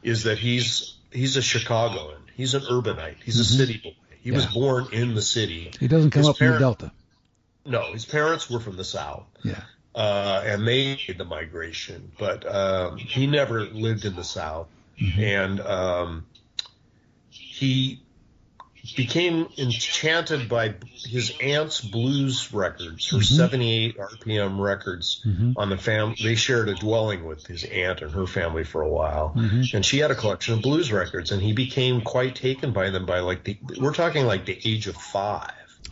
is 0.03 0.23
that 0.23 0.37
he's 0.37 0.95
he's 1.11 1.37
a 1.37 1.41
Chicagoan. 1.41 2.19
He's 2.35 2.53
an 2.53 2.61
urbanite. 2.63 3.15
He's 3.23 3.39
a 3.39 3.45
city 3.45 3.77
boy. 3.83 3.93
He 4.21 4.31
was 4.31 4.45
Mm-hmm. 4.45 4.53
Born 4.59 4.87
in 4.91 5.15
the 5.15 5.21
city. 5.21 5.71
He 5.79 5.87
doesn't 5.87 6.11
come 6.11 6.21
His 6.21 6.29
up 6.29 6.37
from 6.37 6.47
the 6.51 6.59
Delta. 6.59 6.91
No, 7.65 7.93
his 7.93 8.05
parents 8.05 8.49
were 8.49 8.59
from 8.59 8.75
the 8.77 8.83
South. 8.83 9.25
Yeah. 9.43 9.61
uh, 9.95 10.43
and 10.45 10.67
they 10.67 10.95
made 11.07 11.17
the 11.17 11.25
migration, 11.25 12.11
but 12.19 12.45
um, 12.45 12.97
he 12.97 13.25
never 13.27 13.61
lived 13.65 14.05
in 14.05 14.15
the 14.15 14.23
South, 14.23 14.67
Mm-hmm. 15.01 15.19
and 15.21 15.59
um, 15.61 16.25
he 17.29 18.01
became 18.95 19.47
enchanted 19.57 20.47
by 20.47 20.75
his 20.93 21.33
aunt's 21.41 21.81
blues 21.81 22.53
records, 22.53 23.09
her 23.09 23.17
mm-hmm. 23.17 23.35
78 23.35 23.97
RPM 23.97 24.59
records 24.59 25.21
mm-hmm. 25.25 25.53
on 25.57 25.69
the 25.69 25.77
fam. 25.77 26.15
They 26.21 26.35
shared 26.35 26.69
a 26.69 26.75
dwelling 26.75 27.25
with 27.25 27.45
his 27.45 27.63
aunt 27.63 28.01
and 28.01 28.11
her 28.11 28.27
family 28.27 28.63
for 28.63 28.81
a 28.81 28.89
while, 28.89 29.33
mm-hmm. 29.35 29.75
and 29.75 29.85
she 29.85 29.99
had 29.99 30.11
a 30.11 30.15
collection 30.15 30.55
of 30.55 30.61
blues 30.61 30.91
records, 30.91 31.31
and 31.31 31.41
he 31.41 31.53
became 31.53 32.01
quite 32.01 32.35
taken 32.35 32.71
by 32.71 32.89
them 32.89 33.05
by 33.05 33.19
like 33.19 33.43
the 33.43 33.57
we're 33.79 33.93
talking 33.93 34.25
like 34.25 34.45
the 34.45 34.59
age 34.65 34.87
of 34.87 34.95
five 34.95 35.51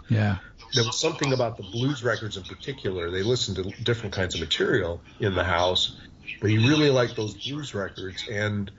Yeah. 0.09 0.37
there 0.73 0.83
was 0.83 0.99
something 0.99 1.33
about 1.33 1.57
the 1.57 1.63
blues 1.63 2.03
records 2.03 2.37
in 2.37 2.43
particular. 2.43 3.09
They 3.09 3.23
listened 3.23 3.57
to 3.57 3.83
different 3.83 4.13
kinds 4.13 4.35
of 4.35 4.41
material 4.41 5.01
in 5.19 5.35
the 5.35 5.43
house, 5.43 5.95
but 6.41 6.49
he 6.49 6.57
really 6.57 6.89
liked 6.89 7.15
those 7.15 7.33
blues 7.33 7.73
records. 7.73 8.27
And 8.29 8.71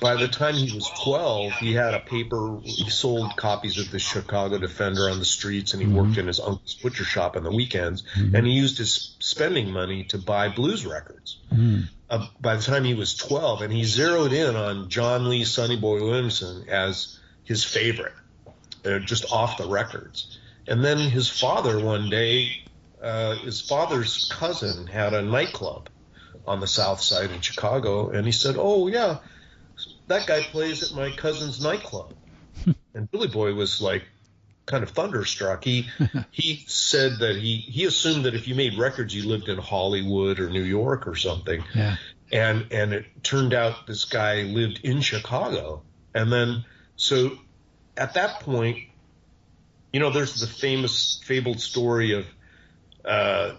by 0.00 0.16
the 0.16 0.28
time 0.28 0.54
he 0.54 0.74
was 0.74 0.90
12, 1.02 1.52
he 1.54 1.74
had 1.74 1.94
a 1.94 2.00
paper, 2.00 2.58
he 2.62 2.90
sold 2.90 3.36
copies 3.36 3.78
of 3.78 3.90
the 3.90 3.98
Chicago 3.98 4.58
Defender 4.58 5.10
on 5.10 5.18
the 5.18 5.24
streets, 5.24 5.72
and 5.72 5.82
he 5.82 5.88
worked 5.88 6.18
in 6.18 6.26
his 6.26 6.40
uncle's 6.40 6.74
butcher 6.74 7.04
shop 7.04 7.36
on 7.36 7.44
the 7.44 7.50
weekends, 7.52 8.02
and 8.16 8.46
he 8.46 8.52
used 8.52 8.78
his 8.78 9.16
spending 9.20 9.70
money 9.70 10.04
to 10.04 10.18
buy 10.18 10.48
blues 10.48 10.86
records. 10.86 11.38
Uh, 12.10 12.26
by 12.40 12.56
the 12.56 12.62
time 12.62 12.84
he 12.84 12.94
was 12.94 13.16
12, 13.16 13.62
and 13.62 13.72
he 13.72 13.84
zeroed 13.84 14.32
in 14.32 14.56
on 14.56 14.88
John 14.88 15.28
Lee 15.28 15.44
Sonny 15.44 15.76
Boy 15.76 16.02
Williamson 16.02 16.68
as 16.68 17.18
his 17.44 17.64
favorite, 17.64 18.14
uh, 18.84 18.98
just 18.98 19.32
off 19.32 19.58
the 19.58 19.66
records. 19.66 20.38
And 20.66 20.84
then 20.84 20.98
his 20.98 21.28
father 21.28 21.78
one 21.78 22.10
day, 22.10 22.62
uh, 23.02 23.36
his 23.36 23.60
father's 23.60 24.30
cousin 24.32 24.86
had 24.86 25.12
a 25.12 25.22
nightclub 25.22 25.88
on 26.46 26.60
the 26.60 26.66
south 26.66 27.00
side 27.00 27.30
in 27.30 27.40
Chicago, 27.40 28.10
and 28.10 28.26
he 28.26 28.32
said, 28.32 28.56
"Oh 28.58 28.86
yeah, 28.86 29.18
that 30.06 30.26
guy 30.26 30.42
plays 30.42 30.82
at 30.82 30.96
my 30.96 31.10
cousin's 31.10 31.62
nightclub." 31.62 32.14
and 32.94 33.10
Billy 33.10 33.28
Boy 33.28 33.54
was 33.54 33.80
like 33.80 34.04
kind 34.66 34.82
of 34.82 34.90
thunderstruck. 34.90 35.64
He 35.64 35.88
he 36.30 36.64
said 36.66 37.18
that 37.18 37.36
he 37.36 37.56
he 37.56 37.84
assumed 37.84 38.24
that 38.24 38.34
if 38.34 38.48
you 38.48 38.54
made 38.54 38.78
records, 38.78 39.14
you 39.14 39.28
lived 39.28 39.48
in 39.48 39.58
Hollywood 39.58 40.40
or 40.40 40.48
New 40.48 40.62
York 40.62 41.06
or 41.06 41.14
something 41.14 41.62
Yeah. 41.74 41.96
and 42.32 42.66
and 42.70 42.92
it 42.94 43.06
turned 43.22 43.54
out 43.54 43.86
this 43.86 44.04
guy 44.04 44.42
lived 44.42 44.80
in 44.82 45.00
Chicago, 45.00 45.82
and 46.14 46.32
then 46.32 46.64
so 46.96 47.32
at 47.96 48.14
that 48.14 48.40
point, 48.40 48.78
you 49.92 50.00
know, 50.00 50.10
there's 50.10 50.40
the 50.40 50.46
famous 50.46 51.20
fabled 51.24 51.60
story 51.60 52.12
of 52.12 52.26
uh, 53.04 53.54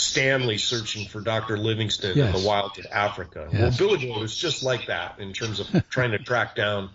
Stanley 0.00 0.58
searching 0.58 1.08
for 1.08 1.20
Dr. 1.20 1.56
Livingstone 1.58 2.16
in 2.18 2.32
the 2.32 2.46
wilds 2.46 2.78
of 2.78 2.86
Africa. 2.90 3.48
Yes. 3.52 3.80
Well, 3.80 3.96
Billy 3.96 4.06
Boy 4.08 4.20
was 4.20 4.36
just 4.36 4.62
like 4.62 4.86
that 4.86 5.18
in 5.18 5.32
terms 5.32 5.60
of 5.60 5.68
trying 5.90 6.12
to 6.12 6.18
track 6.18 6.54
down 6.54 6.90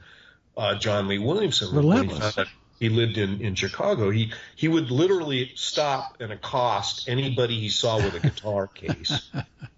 uh, 0.57 0.75
John 0.75 1.07
Lee 1.07 1.19
Williamson 1.19 1.73
when 1.75 1.83
he 2.09 2.43
he 2.77 2.89
lived 2.89 3.17
in, 3.17 3.39
in 3.41 3.55
Chicago. 3.55 4.09
He 4.09 4.33
he 4.55 4.67
would 4.67 4.91
literally 4.91 5.51
stop 5.55 6.17
and 6.19 6.31
accost 6.31 7.07
anybody 7.07 7.59
he 7.59 7.69
saw 7.69 7.97
with 7.97 8.15
a 8.15 8.19
guitar 8.19 8.67
case, 8.73 9.31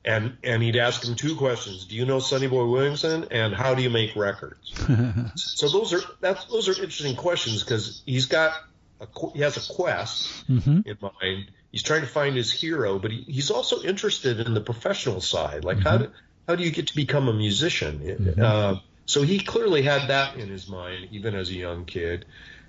and 0.04 0.38
and 0.44 0.64
he'd 0.64 0.76
ask 0.78 1.06
him 1.06 1.16
two 1.16 1.36
questions: 1.36 1.86
Do 1.86 1.96
you 1.96 2.06
know 2.06 2.20
Sonny 2.20 2.48
Boy 2.48 2.66
Williamson, 2.66 3.28
and 3.32 3.54
how 3.54 3.76
do 3.76 3.84
you 3.84 3.90
make 3.92 4.16
records? 4.16 4.74
so 5.36 5.70
those 5.70 5.94
are 5.94 6.02
that's 6.22 6.46
those 6.46 6.68
are 6.70 6.74
interesting 6.74 7.16
questions 7.16 7.64
because 7.64 8.02
he's 8.06 8.26
got 8.26 8.54
a 9.00 9.08
he 9.34 9.42
has 9.42 9.58
a 9.58 9.74
quest 9.74 10.48
Mhm. 10.50 10.86
in 10.88 10.98
mind. 11.02 11.52
He's 11.72 11.84
trying 11.84 12.02
to 12.02 12.08
find 12.08 12.36
his 12.36 12.52
hero, 12.52 12.98
but 12.98 13.12
he, 13.12 13.22
he's 13.24 13.52
also 13.52 13.82
interested 13.84 14.40
in 14.40 14.54
the 14.54 14.62
professional 14.62 15.22
side, 15.22 15.64
like 15.64 15.80
how 15.80 15.98
do 15.98 16.12
how 16.48 16.56
do 16.56 16.64
you 16.64 16.72
get 16.72 16.88
to 16.88 16.96
become 16.96 17.28
a 17.28 17.34
musician? 17.34 18.36
Uh, 18.42 18.76
so 19.06 19.22
he 19.22 19.40
clearly 19.40 19.82
had 19.82 20.10
that 20.10 20.38
in 20.38 20.48
his 20.50 20.68
mind, 20.68 21.10
even 21.12 21.36
as 21.36 21.50
a 21.50 21.54
young 21.54 21.86
kid. 21.86 22.26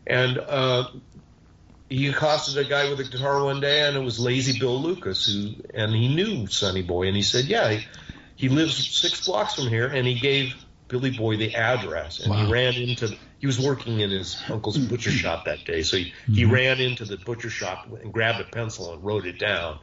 And 0.07 0.39
uh, 0.39 0.89
he 1.89 2.09
accosted 2.09 2.59
a 2.59 2.69
guy 2.69 2.91
with 2.91 3.01
a 3.01 3.05
guitar 3.05 3.43
one 3.45 3.61
day, 3.61 3.87
and 3.87 3.97
it 3.97 4.01
was 4.01 4.19
Lazy 4.19 4.59
Bill 4.59 4.81
Lucas, 4.81 5.27
who 5.27 5.55
and 5.75 5.95
he 5.95 6.09
knew 6.15 6.47
Sonny 6.47 6.83
Boy, 6.83 7.07
and 7.07 7.17
he 7.17 7.23
said, 7.23 7.45
"Yeah, 7.45 7.71
he, 7.71 7.87
he 8.37 8.49
lives 8.49 8.91
six 8.97 9.25
blocks 9.27 9.55
from 9.55 9.69
here," 9.69 9.87
and 9.87 10.07
he 10.07 10.19
gave 10.19 10.55
Billy 10.89 11.11
Boy 11.11 11.37
the 11.37 11.55
address, 11.55 12.21
and 12.21 12.31
Wow. 12.31 12.47
he 12.47 12.53
ran 12.53 12.75
into. 12.75 13.17
He 13.39 13.47
was 13.47 13.61
working 13.61 14.01
in 14.01 14.11
his 14.11 14.43
uncle's 14.51 14.79
butcher 14.79 15.11
shop 15.11 15.45
that 15.45 15.65
day, 15.65 15.83
so 15.83 15.97
he, 15.97 16.13
he 16.27 16.45
ran 16.45 16.81
into 16.81 17.05
the 17.05 17.17
butcher 17.17 17.51
shop 17.51 17.87
and 18.03 18.13
grabbed 18.13 18.41
a 18.41 18.45
pencil 18.45 18.93
and 18.93 19.05
wrote 19.05 19.27
it 19.27 19.39
down, 19.39 19.79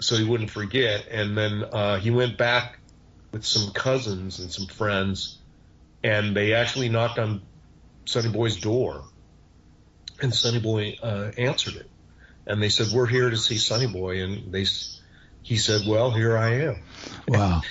so 0.00 0.16
he 0.16 0.24
wouldn't 0.24 0.50
forget. 0.50 1.06
And 1.10 1.36
then 1.36 1.64
uh, 1.64 1.98
he 1.98 2.10
went 2.10 2.38
back 2.38 2.78
with 3.32 3.44
some 3.44 3.72
cousins 3.72 4.38
and 4.38 4.52
some 4.52 4.66
friends, 4.66 5.38
and 6.04 6.36
they 6.36 6.54
actually 6.54 6.88
knocked 6.88 7.18
on 7.18 7.42
Sonny 8.04 8.28
Boy's 8.28 8.56
door 8.60 9.04
and 10.22 10.34
Sonny 10.34 10.60
Boy 10.60 10.96
uh, 11.02 11.30
answered 11.36 11.76
it, 11.76 11.90
and 12.46 12.62
they 12.62 12.68
said, 12.68 12.88
"We're 12.92 13.06
here 13.06 13.30
to 13.30 13.36
see 13.36 13.56
Sonny 13.56 13.86
Boy," 13.86 14.22
and 14.22 14.52
they 14.52 14.66
he 15.42 15.56
said, 15.56 15.86
"Well, 15.86 16.10
here 16.10 16.36
I 16.36 16.62
am." 16.62 16.76
Wow. 17.28 17.62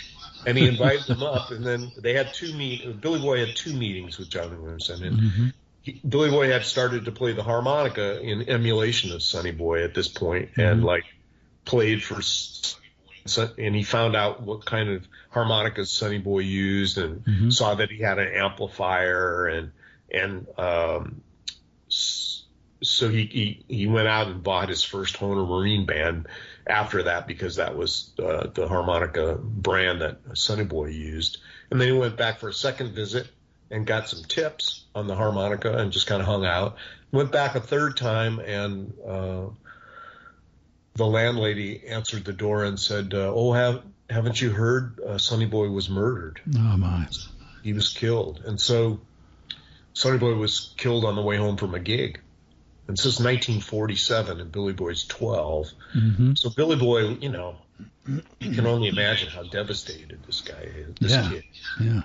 And 0.45 0.57
he 0.57 0.67
invited 0.73 1.05
them 1.05 1.23
up, 1.23 1.51
and 1.51 1.65
then 1.65 1.91
they 1.97 2.13
had 2.13 2.33
two 2.33 2.53
meet. 2.53 3.01
Billy 3.01 3.19
Boy 3.19 3.45
had 3.45 3.55
two 3.55 3.73
meetings 3.73 4.17
with 4.17 4.29
Johnny 4.29 4.55
Williamson, 4.55 5.03
and 5.03 5.19
Mm-hmm. 5.19 5.47
he, 5.81 6.01
Billy 6.07 6.29
Boy 6.29 6.49
had 6.49 6.65
started 6.65 7.05
to 7.05 7.11
play 7.11 7.33
the 7.33 7.43
harmonica 7.43 8.19
in 8.21 8.49
emulation 8.49 9.11
of 9.11 9.21
Sonny 9.21 9.51
Boy 9.51 9.83
at 9.83 9.93
this 9.93 10.07
point, 10.07 10.51
Mm-hmm. 10.51 10.61
and 10.61 10.83
like 10.83 11.03
played 11.65 12.03
for. 12.03 12.21
And 13.57 13.75
he 13.75 13.83
found 13.83 14.15
out 14.15 14.41
what 14.41 14.65
kind 14.65 14.89
of 14.89 15.07
harmonicas 15.29 15.91
Sonny 15.91 16.17
Boy 16.17 16.39
used, 16.39 16.97
and 16.97 17.23
Mhm. 17.25 17.53
saw 17.53 17.75
that 17.75 17.91
he 17.91 17.99
had 17.99 18.17
an 18.17 18.33
amplifier, 18.33 19.45
and 19.47 19.71
and 20.11 20.47
um, 20.57 21.21
so 21.89 23.09
he, 23.09 23.25
he 23.25 23.63
he 23.67 23.87
went 23.87 24.07
out 24.07 24.27
and 24.27 24.41
bought 24.41 24.69
his 24.69 24.83
first 24.83 25.17
Hohner 25.17 25.47
Marine 25.47 25.85
band 25.85 26.27
after 26.69 27.03
that 27.03 27.27
because 27.27 27.55
that 27.55 27.75
was 27.75 28.11
uh, 28.19 28.47
the 28.53 28.67
harmonica 28.67 29.35
brand 29.41 30.01
that 30.01 30.19
Sonny 30.35 30.63
Boy 30.63 30.87
used. 30.87 31.39
And 31.71 31.81
then 31.81 31.91
he 31.91 31.97
went 31.97 32.15
back 32.15 32.39
for 32.39 32.49
a 32.49 32.53
second 32.53 32.93
visit 32.93 33.27
and 33.71 33.85
got 33.85 34.07
some 34.07 34.23
tips 34.23 34.85
on 34.95 35.07
the 35.07 35.15
harmonica 35.15 35.77
and 35.77 35.91
just 35.91 36.07
kind 36.07 36.21
of 36.21 36.27
hung 36.27 36.45
out. 36.45 36.77
Went 37.11 37.31
back 37.31 37.55
a 37.55 37.59
third 37.59 37.97
time 37.97 38.39
and 38.39 38.93
uh, 39.05 39.45
the 40.93 41.05
landlady 41.05 41.87
answered 41.87 42.23
the 42.23 42.33
door 42.33 42.63
and 42.63 42.79
said, 42.79 43.13
uh, 43.13 43.31
"Oh, 43.33 43.53
have 43.53 43.83
haven't 44.09 44.39
you 44.39 44.51
heard? 44.51 44.99
Uh, 44.99 45.17
Sonny 45.17 45.45
Boy 45.45 45.69
was 45.69 45.89
murdered. 45.89 46.41
Oh 46.55 46.77
my. 46.77 47.07
He 47.63 47.73
was 47.73 47.93
killed." 47.93 48.41
And 48.45 48.59
so 48.59 48.99
Sonny 49.93 50.17
Boy 50.17 50.35
was 50.35 50.73
killed 50.77 51.05
on 51.05 51.15
the 51.15 51.21
way 51.21 51.37
home 51.37 51.57
from 51.57 51.73
a 51.73 51.79
gig. 51.79 52.21
And 52.89 52.97
this 52.97 53.05
is 53.05 53.19
1947, 53.19 54.41
and 54.41 54.51
Billy 54.51 54.73
Boy's 54.73 55.03
12. 55.05 55.71
Mm-hmm. 55.95 56.33
So 56.33 56.49
Billy 56.49 56.75
Boy, 56.75 57.09
you 57.21 57.29
know, 57.29 57.57
you 58.39 58.51
can 58.51 58.65
only 58.65 58.87
imagine 58.87 59.29
how 59.29 59.43
devastated 59.43 60.17
this 60.25 60.41
guy 60.41 60.67
is. 60.75 60.95
This 60.99 61.11
Yeah. 61.11 61.29
kid. 61.29 61.43
Yeah. 61.79 62.01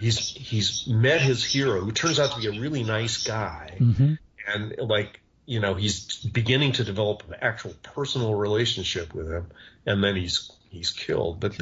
He's 0.00 0.18
he's 0.30 0.86
met 0.86 1.20
his 1.20 1.44
hero, 1.44 1.82
who 1.82 1.92
turns 1.92 2.18
out 2.18 2.32
to 2.32 2.40
be 2.40 2.46
a 2.56 2.58
really 2.58 2.84
nice 2.84 3.22
guy, 3.22 3.76
Mm-hmm. 3.78 4.14
and 4.46 4.74
like 4.78 5.20
you 5.44 5.60
know, 5.60 5.74
he's 5.74 6.16
beginning 6.24 6.72
to 6.72 6.84
develop 6.84 7.24
an 7.28 7.34
actual 7.42 7.74
personal 7.82 8.34
relationship 8.34 9.12
with 9.12 9.30
him, 9.30 9.46
and 9.84 10.02
then 10.02 10.16
he's 10.16 10.50
he's 10.70 10.90
killed. 10.90 11.38
But 11.38 11.54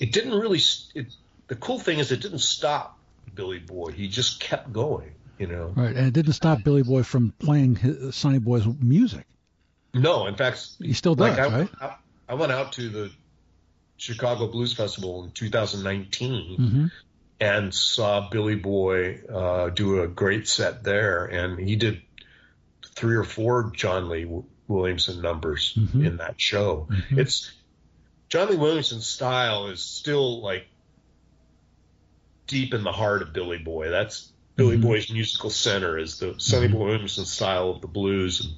it 0.00 0.10
didn't 0.12 0.34
really. 0.40 0.60
It, 0.96 1.06
the 1.46 1.54
cool 1.54 1.78
thing 1.78 2.00
is, 2.00 2.10
it 2.10 2.20
didn't 2.20 2.40
stop 2.40 2.98
Billy 3.32 3.60
Boy. 3.60 3.92
He 3.92 4.08
just 4.08 4.40
kept 4.40 4.72
going. 4.72 5.12
You 5.40 5.46
know. 5.46 5.72
Right, 5.74 5.96
and 5.96 6.06
it 6.06 6.12
didn't 6.12 6.34
stop 6.34 6.62
Billy 6.62 6.82
Boy 6.82 7.02
from 7.02 7.32
playing 7.38 7.76
his, 7.76 8.14
Sonny 8.14 8.38
Boy's 8.38 8.66
music. 8.66 9.26
No, 9.94 10.26
in 10.26 10.36
fact, 10.36 10.68
He 10.78 10.92
still 10.92 11.14
does, 11.14 11.30
like 11.36 11.38
I, 11.38 11.58
right? 11.60 11.68
I, 11.80 11.96
I 12.28 12.34
went 12.34 12.52
out 12.52 12.72
to 12.72 12.88
the 12.90 13.10
Chicago 13.96 14.46
Blues 14.48 14.72
Festival 14.74 15.24
in 15.24 15.30
2019 15.32 16.56
Mm-hmm. 16.58 16.86
and 17.40 17.74
saw 17.74 18.28
Billy 18.28 18.54
Boy 18.54 19.20
uh, 19.32 19.70
do 19.70 20.02
a 20.02 20.08
great 20.08 20.46
set 20.46 20.84
there, 20.84 21.24
and 21.24 21.58
he 21.58 21.76
did 21.76 22.02
three 22.94 23.16
or 23.16 23.24
four 23.24 23.72
John 23.74 24.10
Lee 24.10 24.26
Williamson 24.68 25.22
numbers 25.22 25.74
Mhm. 25.74 26.06
in 26.06 26.16
that 26.18 26.38
show. 26.38 26.86
Mhm. 26.90 27.18
It's 27.18 27.50
John 28.28 28.50
Lee 28.50 28.56
Williamson's 28.56 29.06
style 29.06 29.68
is 29.68 29.80
still 29.82 30.42
like 30.42 30.66
deep 32.46 32.74
in 32.74 32.82
the 32.84 32.92
heart 32.92 33.22
of 33.22 33.32
Billy 33.32 33.58
Boy. 33.58 33.88
That's 33.90 34.30
Billy 34.56 34.76
Mhm. 34.76 34.82
Boy's 34.82 35.10
musical 35.10 35.50
center 35.50 35.96
is 35.98 36.18
the 36.18 36.34
Sonny 36.38 36.68
Mhm. 36.68 36.72
Boy 36.72 36.84
Williamson 36.86 37.24
style 37.24 37.70
of 37.70 37.80
the 37.80 37.88
blues. 37.88 38.40
And, 38.40 38.54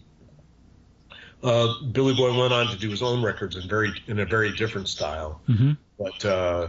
uh, 1.42 1.75
Billy 1.92 2.14
Boy 2.14 2.37
went 2.38 2.52
on 2.52 2.69
to 2.69 2.76
do 2.78 2.90
his 2.90 3.02
own 3.02 3.23
records 3.23 3.56
in 3.56 3.69
very 3.69 3.93
in 4.06 4.19
a 4.19 4.26
very 4.26 4.52
different 4.56 4.88
style 4.88 5.43
Mm-hmm. 5.49 5.73
but 5.99 6.25
uh, 6.25 6.69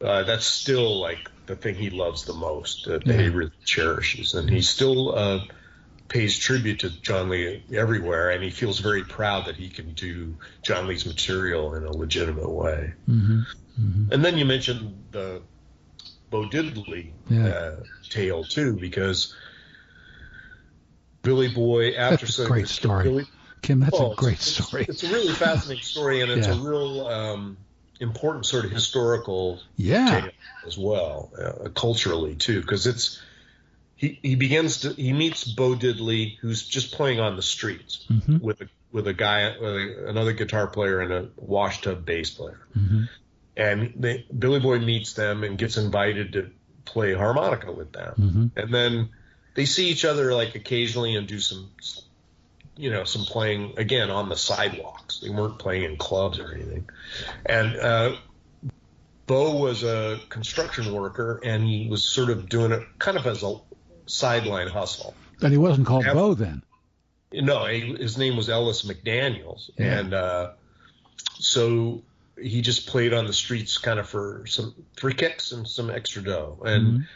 uh, 0.00 0.22
that's 0.24 0.46
still 0.46 1.00
like 1.00 1.30
the 1.46 1.56
thing 1.56 1.74
he 1.74 1.90
loves 1.90 2.24
the 2.24 2.32
most 2.34 2.86
that 2.86 3.06
he 3.06 3.28
really 3.28 3.52
cherishes, 3.64 4.34
and 4.34 4.48
he 4.48 4.62
still 4.62 5.14
uh, 5.14 5.40
pays 6.08 6.38
tribute 6.38 6.80
to 6.80 6.90
John 6.90 7.28
Lee 7.28 7.64
everywhere, 7.72 8.30
and 8.30 8.42
he 8.42 8.50
feels 8.50 8.78
very 8.78 9.02
proud 9.04 9.46
that 9.46 9.56
he 9.56 9.68
can 9.68 9.92
do 9.94 10.36
John 10.62 10.86
Lee's 10.86 11.06
material 11.06 11.74
in 11.74 11.84
a 11.84 11.90
legitimate 11.90 12.50
way. 12.50 12.94
Mm-hmm. 13.08 13.40
Mm-hmm. 13.80 14.12
And 14.12 14.24
then 14.24 14.38
you 14.38 14.44
mentioned 14.44 15.06
the 15.10 15.42
Bo 16.32 16.46
Diddley 16.48 17.12
Yeah. 17.30 17.46
uh, 17.46 17.76
tale 18.08 18.42
too, 18.42 18.72
because 18.74 19.36
Billy 21.22 21.48
Boy 21.48 21.90
after 21.94 22.26
That's 22.26 22.38
a 22.40 22.46
great 22.46 22.66
story. 22.68 23.04
Billy, 23.04 23.26
Kim, 23.60 23.78
that's 23.78 23.96
Oh, 23.96 24.12
a 24.12 24.14
great 24.16 24.32
it's- 24.32 24.48
it's- 24.58 24.66
story. 24.68 24.86
It's 24.88 25.04
a 25.04 25.08
really 25.12 25.32
fascinating 25.34 25.84
story, 25.84 26.20
and 26.22 26.32
it's 26.32 26.48
Yeah. 26.48 26.58
a 26.58 26.60
real 26.60 27.06
um, 27.06 27.56
important 28.00 28.46
sort 28.46 28.64
of 28.64 28.72
historical 28.72 29.62
Yeah. 29.76 30.20
tale 30.22 30.30
as 30.66 30.76
well, 30.76 31.30
uh, 31.38 31.68
culturally 31.68 32.34
too, 32.34 32.60
because 32.60 32.86
it's 32.88 33.20
he 33.94 34.18
he 34.22 34.34
begins 34.34 34.80
to 34.80 34.94
he 34.94 35.12
meets 35.12 35.44
Bo 35.44 35.74
Diddley, 35.76 36.38
who's 36.40 36.66
just 36.66 36.90
playing 36.92 37.20
on 37.20 37.36
the 37.36 37.42
streets 37.42 38.04
Mm-hmm. 38.10 38.38
with 38.38 38.62
a 38.62 38.68
with 38.90 39.06
a 39.06 39.14
guy, 39.14 39.44
uh, 39.44 40.08
another 40.08 40.32
guitar 40.32 40.66
player, 40.66 41.00
and 41.00 41.12
a 41.12 41.28
washtub 41.36 42.04
bass 42.04 42.30
player, 42.30 42.58
Mm-hmm. 42.76 43.02
And 43.56 43.92
they, 43.96 44.26
Billy 44.36 44.60
Boy 44.60 44.78
meets 44.78 45.12
them 45.14 45.44
and 45.44 45.58
gets 45.58 45.76
invited 45.76 46.32
to 46.34 46.50
play 46.84 47.14
harmonica 47.14 47.70
with 47.72 47.92
them, 47.92 48.14
Mm-hmm. 48.18 48.46
and 48.58 48.74
then 48.74 49.08
they 49.54 49.66
see 49.66 49.88
each 49.88 50.04
other 50.04 50.34
like 50.34 50.54
occasionally 50.54 51.14
and 51.16 51.26
do 51.28 51.38
some 51.38 51.70
you 52.76 52.90
know 52.90 53.04
some 53.04 53.22
playing 53.26 53.74
again 53.76 54.10
on 54.10 54.30
the 54.30 54.36
sidewalks 54.36 55.20
they 55.20 55.28
weren't 55.28 55.58
playing 55.58 55.82
in 55.84 55.96
clubs 55.98 56.38
or 56.38 56.54
anything 56.54 56.88
and 57.44 57.76
uh 57.76 58.16
bo 59.26 59.56
was 59.56 59.82
a 59.82 60.18
construction 60.30 60.92
worker 60.94 61.38
and 61.44 61.64
he 61.64 61.86
was 61.88 62.02
sort 62.02 62.30
of 62.30 62.48
doing 62.48 62.72
it 62.72 62.82
kind 62.98 63.18
of 63.18 63.26
as 63.26 63.42
a 63.42 63.54
sideline 64.06 64.68
hustle 64.68 65.14
And 65.42 65.52
he 65.52 65.58
wasn't 65.58 65.86
called 65.86 66.06
Yep. 66.06 66.14
Bo 66.14 66.32
then. 66.34 66.62
no 67.34 67.66
he, 67.66 67.94
his 67.94 68.16
name 68.16 68.36
was 68.38 68.48
ellis 68.48 68.82
mcdaniels 68.86 69.68
Yeah. 69.78 69.98
and 69.98 70.14
uh 70.14 70.50
so 71.38 72.02
he 72.40 72.62
just 72.62 72.86
played 72.86 73.12
on 73.12 73.26
the 73.26 73.32
streets 73.32 73.78
kind 73.78 73.98
of 73.98 74.08
for 74.08 74.46
some 74.46 74.74
for 74.96 75.10
kicks 75.10 75.50
and 75.52 75.66
some 75.68 75.90
extra 75.90 76.22
dough 76.22 76.58
and 76.64 76.86
Mhm. 76.86 77.06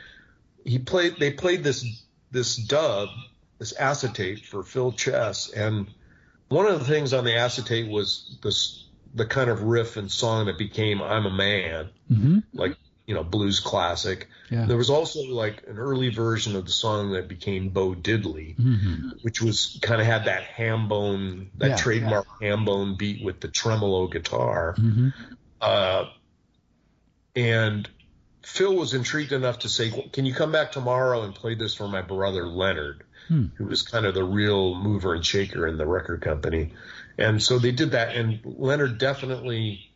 he 0.64 0.78
played. 0.78 1.16
They 1.18 1.32
played 1.32 1.64
this 1.64 1.84
this 2.30 2.56
dub, 2.56 3.08
this 3.58 3.72
acetate 3.72 4.44
for 4.44 4.62
Phil 4.62 4.92
Chess, 4.92 5.50
and 5.50 5.88
one 6.48 6.66
of 6.66 6.78
the 6.78 6.84
things 6.84 7.12
on 7.12 7.24
the 7.24 7.36
acetate 7.36 7.88
was 7.88 8.38
this 8.42 8.84
the 9.14 9.26
kind 9.26 9.48
of 9.50 9.62
riff 9.62 9.96
and 9.96 10.10
song 10.10 10.46
that 10.46 10.58
became 10.58 11.02
"I'm 11.02 11.26
a 11.26 11.30
Man," 11.30 11.88
mm-hmm. 12.10 12.38
like 12.52 12.76
you 13.06 13.14
know 13.14 13.24
blues 13.24 13.60
classic. 13.60 14.28
Yeah. 14.50 14.66
There 14.66 14.76
was 14.76 14.90
also 14.90 15.22
like 15.22 15.64
an 15.66 15.78
early 15.78 16.10
version 16.10 16.54
of 16.54 16.66
the 16.66 16.72
song 16.72 17.12
that 17.12 17.28
became 17.28 17.70
Bo 17.70 17.94
Diddley, 17.94 18.56
mm-hmm. 18.56 19.10
which 19.22 19.42
was 19.42 19.78
kind 19.82 20.00
of 20.00 20.06
had 20.06 20.26
that 20.26 20.44
ham 20.44 20.88
bone, 20.88 21.50
that 21.56 21.70
yeah, 21.70 21.76
trademark 21.76 22.26
yeah. 22.40 22.48
ham 22.48 22.64
bone 22.64 22.96
beat 22.96 23.24
with 23.24 23.40
the 23.40 23.48
tremolo 23.48 24.06
guitar. 24.06 24.74
Mm-hmm. 24.78 25.08
Uh, 25.60 26.04
and 27.34 27.88
Phil 28.42 28.74
was 28.76 28.94
intrigued 28.94 29.32
enough 29.32 29.60
to 29.60 29.68
say, 29.68 29.90
"Can 30.12 30.26
you 30.26 30.34
come 30.34 30.52
back 30.52 30.72
tomorrow 30.72 31.22
and 31.22 31.34
play 31.34 31.54
this 31.54 31.74
for 31.74 31.88
my 31.88 32.02
brother 32.02 32.46
Leonard?" 32.46 33.02
Hmm. 33.28 33.46
Who 33.56 33.64
was 33.64 33.82
kind 33.82 34.06
of 34.06 34.14
the 34.14 34.24
real 34.24 34.74
mover 34.74 35.14
and 35.14 35.24
shaker 35.24 35.66
in 35.66 35.78
the 35.78 35.86
record 35.86 36.20
company. 36.20 36.72
And 37.18 37.42
so 37.42 37.58
they 37.58 37.72
did 37.72 37.92
that, 37.92 38.14
and 38.14 38.40
Leonard 38.44 38.98
definitely 38.98 39.90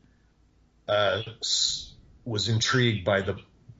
uh, 0.88 1.22
was 2.24 2.48
intrigued 2.48 3.04
by 3.04 3.20
the 3.20 3.36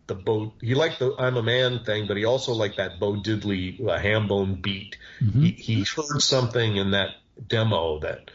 the 0.06 0.14
Bo. 0.14 0.52
He 0.60 0.74
liked 0.74 0.98
the 0.98 1.14
"I'm 1.18 1.36
a 1.36 1.42
Man" 1.42 1.84
thing, 1.84 2.06
but 2.06 2.16
he 2.16 2.24
also 2.24 2.52
liked 2.52 2.76
that 2.76 3.00
Bo 3.00 3.14
Diddley 3.14 3.86
uh, 3.86 3.98
ham 3.98 4.28
bone 4.28 4.60
beat. 4.60 4.98
Mm-hmm. 5.20 5.42
He, 5.42 5.50
he 5.52 5.84
heard 5.84 6.20
something 6.20 6.76
in 6.76 6.90
that 6.90 7.10
demo 7.46 8.00
that 8.00 8.30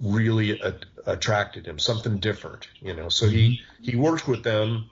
really 0.00 0.60
a- 0.60 0.76
attracted 1.06 1.66
him, 1.66 1.78
something 1.78 2.18
different, 2.18 2.68
you 2.80 2.94
know. 2.94 3.08
So 3.08 3.26
he 3.26 3.48
mm-hmm. 3.48 3.84
he 3.90 3.96
worked 3.96 4.28
with 4.28 4.44
them 4.44 4.90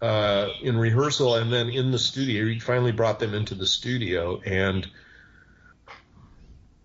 uh, 0.00 0.48
in 0.62 0.76
rehearsal, 0.76 1.36
and 1.36 1.52
then 1.52 1.68
in 1.68 1.90
the 1.90 1.98
studio, 1.98 2.46
he 2.46 2.58
finally 2.58 2.92
brought 2.92 3.18
them 3.18 3.34
into 3.34 3.54
the 3.54 3.66
studio, 3.66 4.40
and 4.44 4.86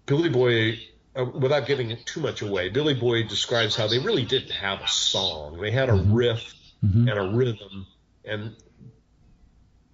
Billy 0.05 0.29
Boy 0.29 0.79
uh, 1.15 1.25
without 1.25 1.65
giving 1.65 1.91
it 1.91 2.05
too 2.05 2.19
much 2.19 2.41
away, 2.41 2.69
Billy 2.69 2.93
Boy 2.93 3.23
describes 3.23 3.75
how 3.75 3.87
they 3.87 3.99
really 3.99 4.25
didn't 4.25 4.51
have 4.51 4.81
a 4.81 4.87
song. 4.87 5.59
They 5.59 5.71
had 5.71 5.89
a 5.89 5.93
mm-hmm. 5.93 6.13
riff 6.13 6.53
mm-hmm. 6.85 7.07
and 7.07 7.19
a 7.19 7.35
rhythm, 7.35 7.87
and 8.23 8.55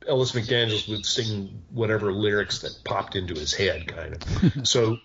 Ellis 0.07 0.33
McDaniels 0.33 0.89
would 0.89 1.05
sing 1.05 1.63
whatever 1.71 2.11
lyrics 2.11 2.59
that 2.59 2.77
popped 2.83 3.15
into 3.15 3.33
his 3.33 3.53
head, 3.53 3.87
kind 3.87 4.15
of. 4.15 4.67
so 4.67 4.97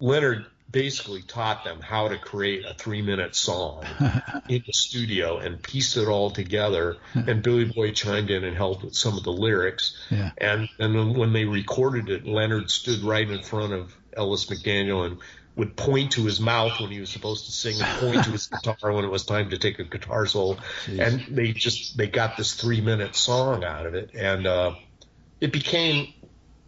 Leonard 0.00 0.46
basically 0.70 1.22
taught 1.22 1.64
them 1.64 1.80
how 1.80 2.08
to 2.08 2.18
create 2.18 2.64
a 2.64 2.74
three 2.74 3.02
minute 3.02 3.34
song 3.34 3.84
in 4.48 4.62
the 4.66 4.72
studio 4.72 5.38
and 5.38 5.62
piece 5.62 5.96
it 5.96 6.08
all 6.08 6.30
together. 6.30 6.96
and 7.14 7.42
Billy 7.42 7.64
Boy 7.64 7.92
chimed 7.92 8.30
in 8.30 8.44
and 8.44 8.56
helped 8.56 8.84
with 8.84 8.94
some 8.94 9.16
of 9.16 9.24
the 9.24 9.32
lyrics. 9.32 9.96
Yeah. 10.10 10.30
And 10.38 10.68
and 10.78 11.16
when 11.16 11.32
they 11.32 11.44
recorded 11.44 12.10
it, 12.10 12.26
Leonard 12.26 12.70
stood 12.70 13.00
right 13.00 13.28
in 13.28 13.42
front 13.42 13.72
of 13.72 13.94
Ellis 14.16 14.46
McDaniel 14.46 15.06
and 15.06 15.18
would 15.56 15.74
point 15.76 16.12
to 16.12 16.24
his 16.24 16.40
mouth 16.40 16.78
when 16.80 16.90
he 16.90 17.00
was 17.00 17.10
supposed 17.10 17.46
to 17.46 17.52
sing 17.52 17.74
and 17.80 18.00
point 18.00 18.24
to 18.24 18.30
his 18.30 18.46
guitar 18.62 18.92
when 18.92 19.04
it 19.04 19.10
was 19.10 19.24
time 19.24 19.50
to 19.50 19.58
take 19.58 19.78
a 19.80 19.84
guitar 19.84 20.24
solo. 20.26 20.56
Jeez. 20.86 21.00
And 21.00 21.36
they 21.36 21.52
just 21.52 21.96
they 21.96 22.06
got 22.06 22.36
this 22.36 22.54
three 22.54 22.80
minute 22.80 23.16
song 23.16 23.64
out 23.64 23.86
of 23.86 23.94
it, 23.94 24.10
and 24.14 24.46
uh, 24.46 24.74
it 25.40 25.52
became. 25.52 26.14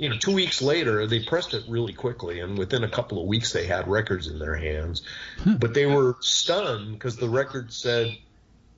You 0.01 0.09
know, 0.09 0.17
two 0.17 0.33
weeks 0.33 0.63
later, 0.63 1.07
they 1.07 1.23
pressed 1.23 1.53
it 1.53 1.63
really 1.69 1.93
quickly, 1.93 2.41
and 2.41 2.57
within 2.57 2.85
a 2.85 2.89
couple 2.89 3.21
of 3.21 3.27
weeks, 3.27 3.53
they 3.53 3.67
had 3.67 3.87
records 3.87 4.29
in 4.29 4.39
their 4.39 4.57
hands. 4.57 5.03
Hmm. 5.41 5.57
But 5.57 5.75
they 5.75 5.85
were 5.85 6.17
stunned 6.21 6.95
because 6.95 7.17
the 7.17 7.29
record 7.29 7.71
said 7.71 8.17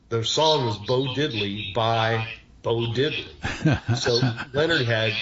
the 0.09 0.25
song 0.25 0.67
was 0.67 0.79
Bo 0.79 1.15
Diddley 1.15 1.73
by 1.75 2.27
Bo 2.63 2.93
Diddley. 2.93 3.97
so 3.97 4.19
Leonard 4.53 4.85
had 4.85 5.13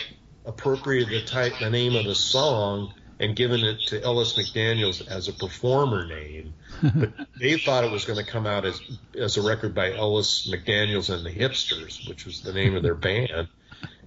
appropriated 0.47 1.11
the 1.11 1.27
type, 1.27 1.53
the 1.61 1.69
name 1.69 1.95
of 1.95 2.07
the 2.07 2.15
song 2.15 2.95
and 3.19 3.37
given 3.37 3.61
it 3.61 3.79
to 3.89 4.03
Ellis 4.03 4.33
McDaniels 4.39 5.07
as 5.07 5.29
a 5.29 5.35
performer 5.35 6.07
name. 6.07 6.55
but 6.95 7.13
they 7.39 7.59
thought 7.59 7.85
it 7.85 7.91
was 7.91 8.07
going 8.07 8.19
to 8.19 8.25
come 8.25 8.47
out 8.47 8.65
as 8.65 8.81
as 9.15 9.37
a 9.37 9.43
record 9.43 9.75
by 9.75 9.93
Ellis 9.93 10.49
McDaniels 10.51 11.15
and 11.15 11.27
the 11.27 11.31
Hipsters, 11.31 12.09
which 12.09 12.25
was 12.25 12.41
the 12.41 12.55
name 12.55 12.75
of 12.75 12.83
their 12.83 12.95
band. 12.95 13.49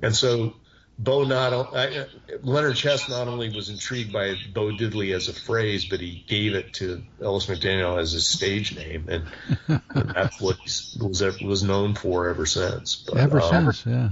And 0.02 0.16
so 0.16 0.56
Bo 1.00 1.24
not 1.24 1.54
uh, 1.54 2.06
Leonard 2.44 2.76
Chess 2.76 3.10
not 3.10 3.28
only 3.28 3.50
was 3.50 3.70
intrigued 3.70 4.14
by 4.14 4.36
Bo 4.54 4.72
Diddley 4.72 5.16
as 5.16 5.28
a 5.28 5.34
phrase, 5.34 5.86
but 5.86 6.00
he 6.00 6.24
gave 6.28 6.54
it 6.54 6.74
to 6.74 7.04
Ellis 7.22 7.48
McDaniel 7.48 8.00
as 8.00 8.12
his 8.12 8.28
stage 8.28 8.76
name, 8.76 9.06
and, 9.10 9.26
and 9.96 10.10
that's 10.10 10.40
what 10.40 10.58
he 10.58 11.00
was 11.04 11.22
was 11.42 11.64
known 11.64 11.96
for 11.96 12.30
ever 12.30 12.46
since. 12.46 12.96
But, 12.96 13.18
ever 13.18 13.42
um, 13.42 13.74
since, 13.74 13.86
yeah. 13.86 14.10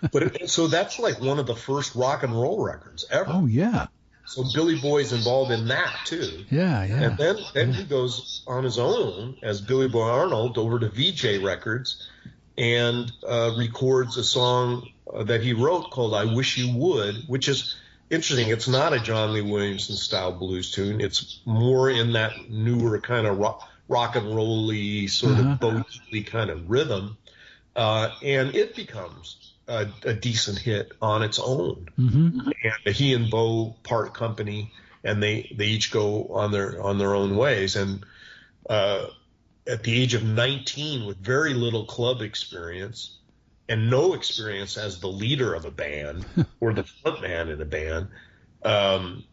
but 0.12 0.22
it, 0.22 0.50
so 0.50 0.66
that's 0.66 0.98
like 0.98 1.20
one 1.20 1.38
of 1.38 1.46
the 1.46 1.56
first 1.56 1.94
rock 1.94 2.24
and 2.24 2.32
roll 2.32 2.64
records 2.64 3.04
ever. 3.10 3.30
Oh 3.32 3.46
yeah. 3.46 3.86
So 4.26 4.42
Billy 4.52 4.80
Boy's 4.80 5.12
involved 5.12 5.52
in 5.52 5.68
that 5.68 5.94
too. 6.04 6.44
Yeah, 6.50 6.84
yeah. 6.84 7.02
And 7.02 7.18
then 7.18 7.36
then 7.54 7.68
yeah. 7.68 7.76
he 7.76 7.84
goes 7.84 8.42
on 8.48 8.64
his 8.64 8.78
own 8.78 9.36
as 9.42 9.60
Billy 9.60 9.88
Boy 9.88 10.02
Arnold 10.08 10.58
over 10.58 10.80
to 10.80 10.88
Vee-Jay 10.88 11.38
Records 11.38 12.08
and 12.58 13.12
uh, 13.26 13.54
records 13.56 14.16
a 14.16 14.24
song 14.24 14.88
that 15.24 15.42
he 15.42 15.52
wrote 15.52 15.90
called 15.90 16.14
"I 16.14 16.24
Wish 16.24 16.58
You 16.58 16.76
Would," 16.76 17.28
which 17.28 17.48
is 17.48 17.76
interesting. 18.10 18.48
It's 18.48 18.68
not 18.68 18.92
a 18.92 19.00
John 19.00 19.32
Lee 19.32 19.40
Williamson 19.40 19.96
style 19.96 20.32
blues 20.32 20.70
tune. 20.70 21.00
It's 21.00 21.40
more 21.44 21.90
in 21.90 22.12
that 22.12 22.50
newer 22.50 23.00
kind 23.00 23.26
of 23.26 23.38
rock, 23.38 23.68
rock 23.88 24.16
and 24.16 24.34
rolly 24.34 25.06
sort 25.06 25.34
uh-huh. 25.34 25.52
of 25.52 25.60
boaty 25.60 26.26
kind 26.26 26.50
of 26.50 26.68
rhythm, 26.68 27.16
uh, 27.74 28.10
and 28.22 28.54
it 28.54 28.74
becomes 28.74 29.52
a, 29.68 29.86
a 30.04 30.14
decent 30.14 30.58
hit 30.58 30.92
on 31.00 31.22
its 31.22 31.38
own. 31.38 31.88
Mm-hmm. 31.98 32.50
And 32.86 32.94
he 32.94 33.14
and 33.14 33.30
Bo 33.30 33.76
part 33.82 34.14
company, 34.14 34.72
and 35.04 35.22
they 35.22 35.52
they 35.56 35.66
each 35.66 35.90
go 35.90 36.26
on 36.28 36.52
their 36.52 36.82
on 36.82 36.98
their 36.98 37.14
own 37.14 37.36
ways. 37.36 37.76
And 37.76 38.04
uh, 38.68 39.06
at 39.66 39.82
the 39.82 40.00
age 40.00 40.14
of 40.14 40.24
19, 40.24 41.06
with 41.06 41.16
very 41.18 41.54
little 41.54 41.84
club 41.84 42.22
experience 42.22 43.16
and 43.68 43.90
no 43.90 44.14
experience 44.14 44.76
as 44.76 45.00
the 45.00 45.08
leader 45.08 45.54
of 45.54 45.64
a 45.64 45.70
band 45.70 46.24
or 46.60 46.72
the 46.72 46.84
front 46.84 47.22
man 47.22 47.48
in 47.48 47.60
a 47.60 47.64
band, 47.64 48.08
um, 48.62 49.24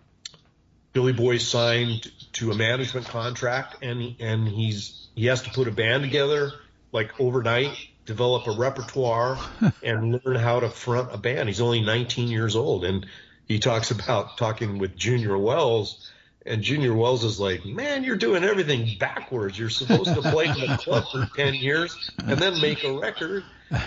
Billy 0.92 1.14
Boy 1.14 1.38
signed 1.38 2.12
to 2.34 2.52
a 2.52 2.56
management 2.56 3.08
contract, 3.08 3.84
and 3.84 4.16
and 4.20 4.48
he's 4.48 5.08
he 5.16 5.26
has 5.28 5.42
to 5.44 5.50
put 5.50 5.68
a 5.68 5.72
band 5.72 6.04
together 6.04 6.52
like 6.92 7.20
overnight 7.20 7.76
develop 8.06 8.48
a 8.48 8.52
repertoire 8.52 9.38
and 9.84 10.22
learn 10.24 10.36
how 10.36 10.60
to 10.60 10.70
front 10.70 11.14
a 11.14 11.18
band. 11.18 11.50
He's 11.50 11.62
only 11.62 11.82
19 11.82 12.30
years 12.30 12.56
old, 12.56 12.86
and 12.86 13.06
he 13.48 13.60
talks 13.60 13.92
about 13.92 14.38
talking 14.38 14.78
with 14.78 14.96
Junior 14.96 15.38
Wells. 15.38 16.10
And 16.46 16.62
Junior 16.62 16.94
Wells 16.94 17.24
is 17.24 17.40
like, 17.40 17.66
man, 17.66 18.04
you're 18.04 18.18
doing 18.18 18.44
everything 18.44 18.98
backwards. 19.00 19.58
You're 19.58 19.70
supposed 19.70 20.14
to 20.14 20.22
play 20.22 20.48
in 20.48 20.60
the 20.60 20.78
club 20.78 21.06
for 21.10 21.30
10 21.38 21.54
years 21.56 22.12
and 22.18 22.38
then 22.38 22.60
make 22.60 22.84
a 22.84 23.00
record, 23.00 23.46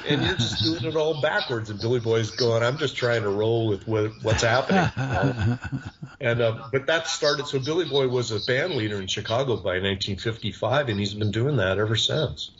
and 0.08 0.22
you're 0.24 0.36
just 0.36 0.62
doing 0.62 0.84
it 0.84 0.96
all 0.96 1.20
backwards. 1.20 1.70
And 1.70 1.80
Billy 1.80 2.00
Boy's 2.00 2.30
going, 2.30 2.62
I'm 2.62 2.78
just 2.78 2.96
trying 2.96 3.22
to 3.22 3.28
roll 3.28 3.68
with 3.68 3.86
what, 3.86 4.12
what's 4.22 4.42
happening. 4.42 5.58
and 6.20 6.40
uh, 6.40 6.68
but 6.72 6.86
that 6.86 7.06
started. 7.06 7.46
So 7.46 7.58
Billy 7.58 7.88
Boy 7.88 8.08
was 8.08 8.32
a 8.32 8.40
band 8.46 8.74
leader 8.74 9.00
in 9.00 9.06
Chicago 9.06 9.56
by 9.56 9.78
1955, 9.80 10.88
and 10.88 10.98
he's 10.98 11.14
been 11.14 11.30
doing 11.30 11.56
that 11.56 11.78
ever 11.78 11.96
since. 11.96 12.50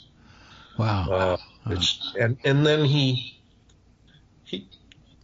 Wow. 0.79 1.11
Uh, 1.11 1.37
and 2.19 2.37
and 2.45 2.65
then 2.65 2.85
he, 2.85 3.39
he 4.45 4.69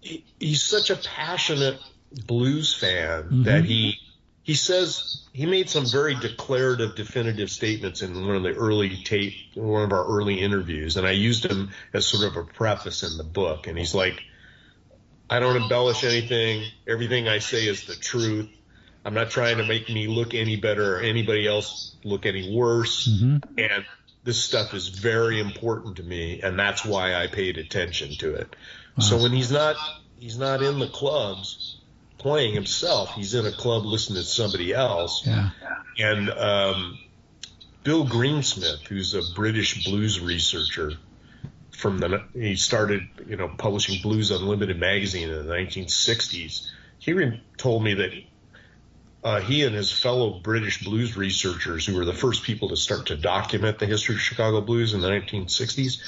he 0.00 0.24
he's 0.40 0.62
such 0.62 0.90
a 0.90 0.96
passionate 0.96 1.78
blues 2.26 2.74
fan 2.74 3.22
mm-hmm. 3.22 3.42
that 3.44 3.64
he 3.64 3.98
he 4.42 4.54
says 4.54 5.22
he 5.32 5.46
made 5.46 5.70
some 5.70 5.86
very 5.86 6.14
declarative, 6.14 6.94
definitive 6.94 7.50
statements 7.50 8.02
in 8.02 8.26
one 8.26 8.36
of 8.36 8.42
the 8.42 8.54
early 8.54 9.02
tape, 9.04 9.34
one 9.54 9.84
of 9.84 9.92
our 9.92 10.04
early 10.04 10.40
interviews, 10.40 10.96
and 10.96 11.06
I 11.06 11.12
used 11.12 11.46
him 11.46 11.70
as 11.92 12.06
sort 12.06 12.24
of 12.24 12.36
a 12.36 12.44
preface 12.44 13.02
in 13.02 13.16
the 13.16 13.24
book. 13.24 13.66
And 13.66 13.78
he's 13.78 13.94
like, 13.94 14.20
"I 15.30 15.38
don't 15.38 15.56
embellish 15.56 16.04
anything. 16.04 16.64
Everything 16.88 17.28
I 17.28 17.38
say 17.38 17.66
is 17.66 17.86
the 17.86 17.94
truth. 17.94 18.48
I'm 19.04 19.14
not 19.14 19.30
trying 19.30 19.58
to 19.58 19.64
make 19.64 19.88
me 19.88 20.06
look 20.06 20.34
any 20.34 20.56
better 20.56 20.96
or 20.96 21.00
anybody 21.00 21.46
else 21.46 21.96
look 22.04 22.26
any 22.26 22.54
worse. 22.54 23.08
Mm-hmm. 23.08 23.58
And 23.58 23.84
this 24.24 24.42
stuff 24.42 24.74
is 24.74 24.88
very 24.88 25.40
important 25.40 25.96
to 25.96 26.02
me, 26.02 26.40
and 26.42 26.58
that's 26.58 26.84
why 26.84 27.14
I 27.14 27.26
paid 27.26 27.58
attention 27.58 28.16
to 28.18 28.34
it. 28.34 28.56
Wow. 28.96 29.04
So 29.04 29.22
when 29.22 29.32
he's 29.32 29.52
not 29.52 29.76
he's 30.18 30.38
not 30.38 30.62
in 30.62 30.78
the 30.78 30.88
clubs 30.88 31.78
playing 32.22 32.54
himself, 32.54 33.14
he's 33.14 33.34
in 33.34 33.44
a 33.44 33.52
club 33.52 33.84
listening 33.84 34.22
to 34.22 34.28
somebody 34.28 34.72
else. 34.72 35.26
Yeah. 35.26 35.50
And 35.98 36.30
um, 36.30 36.98
Bill 37.82 38.06
Greensmith, 38.06 38.86
who's 38.86 39.14
a 39.14 39.22
British 39.34 39.84
blues 39.84 40.20
researcher, 40.20 40.92
from 41.72 41.98
the 41.98 42.22
he 42.32 42.54
started 42.54 43.08
you 43.26 43.36
know 43.36 43.48
publishing 43.48 44.00
Blues 44.02 44.30
Unlimited 44.30 44.78
magazine 44.78 45.28
in 45.28 45.46
the 45.46 45.52
1960s. 45.52 46.70
He 46.98 47.12
re- 47.12 47.42
told 47.56 47.82
me 47.82 47.94
that 47.94 48.12
uh, 49.24 49.40
he 49.40 49.64
and 49.64 49.74
his 49.74 49.90
fellow 49.90 50.40
British 50.40 50.84
blues 50.84 51.16
researchers, 51.16 51.84
who 51.84 51.96
were 51.96 52.04
the 52.04 52.12
first 52.12 52.44
people 52.44 52.68
to 52.68 52.76
start 52.76 53.06
to 53.06 53.16
document 53.16 53.80
the 53.80 53.86
history 53.86 54.14
of 54.14 54.20
Chicago 54.20 54.60
blues 54.60 54.94
in 54.94 55.00
the 55.00 55.08
1960s, 55.08 56.00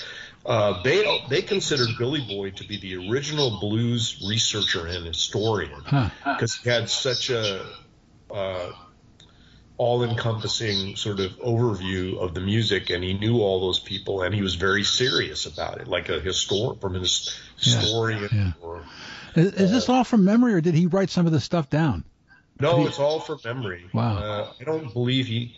uh, 0.46 0.82
they 0.82 1.26
they 1.28 1.42
considered 1.42 1.88
Billy 1.98 2.24
Boy 2.26 2.50
to 2.50 2.64
be 2.64 2.76
the 2.76 3.10
original 3.10 3.58
blues 3.60 4.22
researcher 4.28 4.86
and 4.86 5.06
historian 5.06 5.82
because 5.84 6.54
huh. 6.54 6.60
he 6.62 6.70
had 6.70 6.90
such 6.90 7.30
a 7.30 7.64
uh, 8.30 8.72
all-encompassing 9.76 10.96
sort 10.96 11.18
of 11.20 11.32
overview 11.38 12.18
of 12.18 12.34
the 12.34 12.40
music, 12.40 12.90
and 12.90 13.02
he 13.02 13.14
knew 13.14 13.40
all 13.40 13.60
those 13.60 13.80
people, 13.80 14.22
and 14.22 14.34
he 14.34 14.42
was 14.42 14.54
very 14.54 14.84
serious 14.84 15.46
about 15.46 15.80
it, 15.80 15.88
like 15.88 16.08
a 16.08 16.20
historian 16.20 16.78
from 16.78 16.96
a 16.96 17.00
historian. 17.00 18.22
Yeah, 18.22 18.28
yeah. 18.32 18.52
Or, 18.60 18.84
is, 19.34 19.52
is 19.54 19.70
this 19.72 19.88
all 19.88 20.04
from 20.04 20.24
memory, 20.24 20.54
or 20.54 20.60
did 20.60 20.74
he 20.74 20.86
write 20.86 21.10
some 21.10 21.26
of 21.26 21.32
this 21.32 21.44
stuff 21.44 21.70
down? 21.70 22.04
No, 22.60 22.80
he... 22.80 22.86
it's 22.86 23.00
all 23.00 23.18
from 23.18 23.40
memory. 23.44 23.86
Wow. 23.92 24.16
Uh, 24.16 24.52
I 24.60 24.64
don't 24.64 24.92
believe 24.92 25.26
he. 25.26 25.56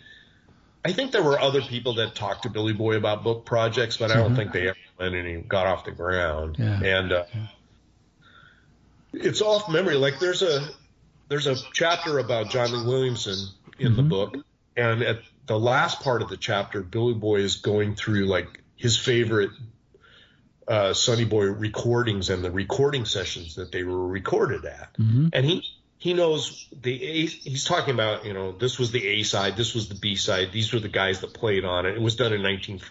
I 0.85 0.93
think 0.93 1.11
there 1.11 1.23
were 1.23 1.39
other 1.39 1.61
people 1.61 1.95
that 1.95 2.15
talked 2.15 2.43
to 2.43 2.49
Billy 2.49 2.73
Boy 2.73 2.95
about 2.95 3.23
book 3.23 3.45
projects, 3.45 3.97
but 3.97 4.11
I 4.11 4.15
don't 4.15 4.27
mm-hmm. 4.27 4.35
think 4.35 4.53
they 4.53 4.67
ever 4.69 4.77
went 4.99 5.15
and 5.15 5.47
got 5.47 5.67
off 5.67 5.85
the 5.85 5.91
ground. 5.91 6.57
Yeah. 6.59 6.83
And 6.83 7.11
uh, 7.11 7.25
yeah. 7.33 7.47
it's 9.13 9.41
off 9.41 9.69
memory. 9.69 9.95
Like 9.95 10.19
there's 10.19 10.41
a 10.41 10.69
there's 11.29 11.47
a 11.47 11.55
chapter 11.73 12.19
about 12.19 12.49
John 12.49 12.71
Lee 12.71 12.85
Williamson 12.85 13.49
in 13.79 13.87
mm-hmm. 13.87 13.95
the 13.97 14.03
book. 14.03 14.35
And 14.75 15.01
at 15.01 15.19
the 15.47 15.59
last 15.59 16.01
part 16.01 16.21
of 16.21 16.29
the 16.29 16.37
chapter, 16.37 16.81
Billy 16.81 17.13
Boy 17.13 17.37
is 17.37 17.57
going 17.57 17.95
through 17.95 18.25
like 18.25 18.61
his 18.75 18.97
favorite 18.97 19.49
uh, 20.67 20.93
Sonny 20.93 21.25
Boy 21.25 21.45
recordings 21.45 22.29
and 22.29 22.43
the 22.43 22.51
recording 22.51 23.05
sessions 23.05 23.55
that 23.55 23.71
they 23.71 23.83
were 23.83 24.07
recorded 24.07 24.65
at. 24.65 24.93
Mm-hmm. 24.97 25.29
And 25.33 25.45
he 25.45 25.63
he 25.97 26.13
knows 26.13 26.67
the 26.71 27.03
A. 27.03 27.25
He's 27.25 27.65
talking 27.65 27.93
about 27.93 28.25
you 28.25 28.33
know 28.33 28.51
this 28.51 28.79
was 28.79 28.91
the 28.91 29.05
A 29.05 29.23
side, 29.23 29.57
this 29.57 29.73
was 29.73 29.89
the 29.89 29.95
B 29.95 30.15
side. 30.15 30.51
These 30.51 30.73
were 30.73 30.79
the 30.79 30.89
guys 30.89 31.21
that 31.21 31.33
played 31.33 31.65
on 31.65 31.85
it. 31.85 31.95
It 31.95 32.01
was 32.01 32.15
done 32.15 32.33
in 32.33 32.41
19, 32.41 32.81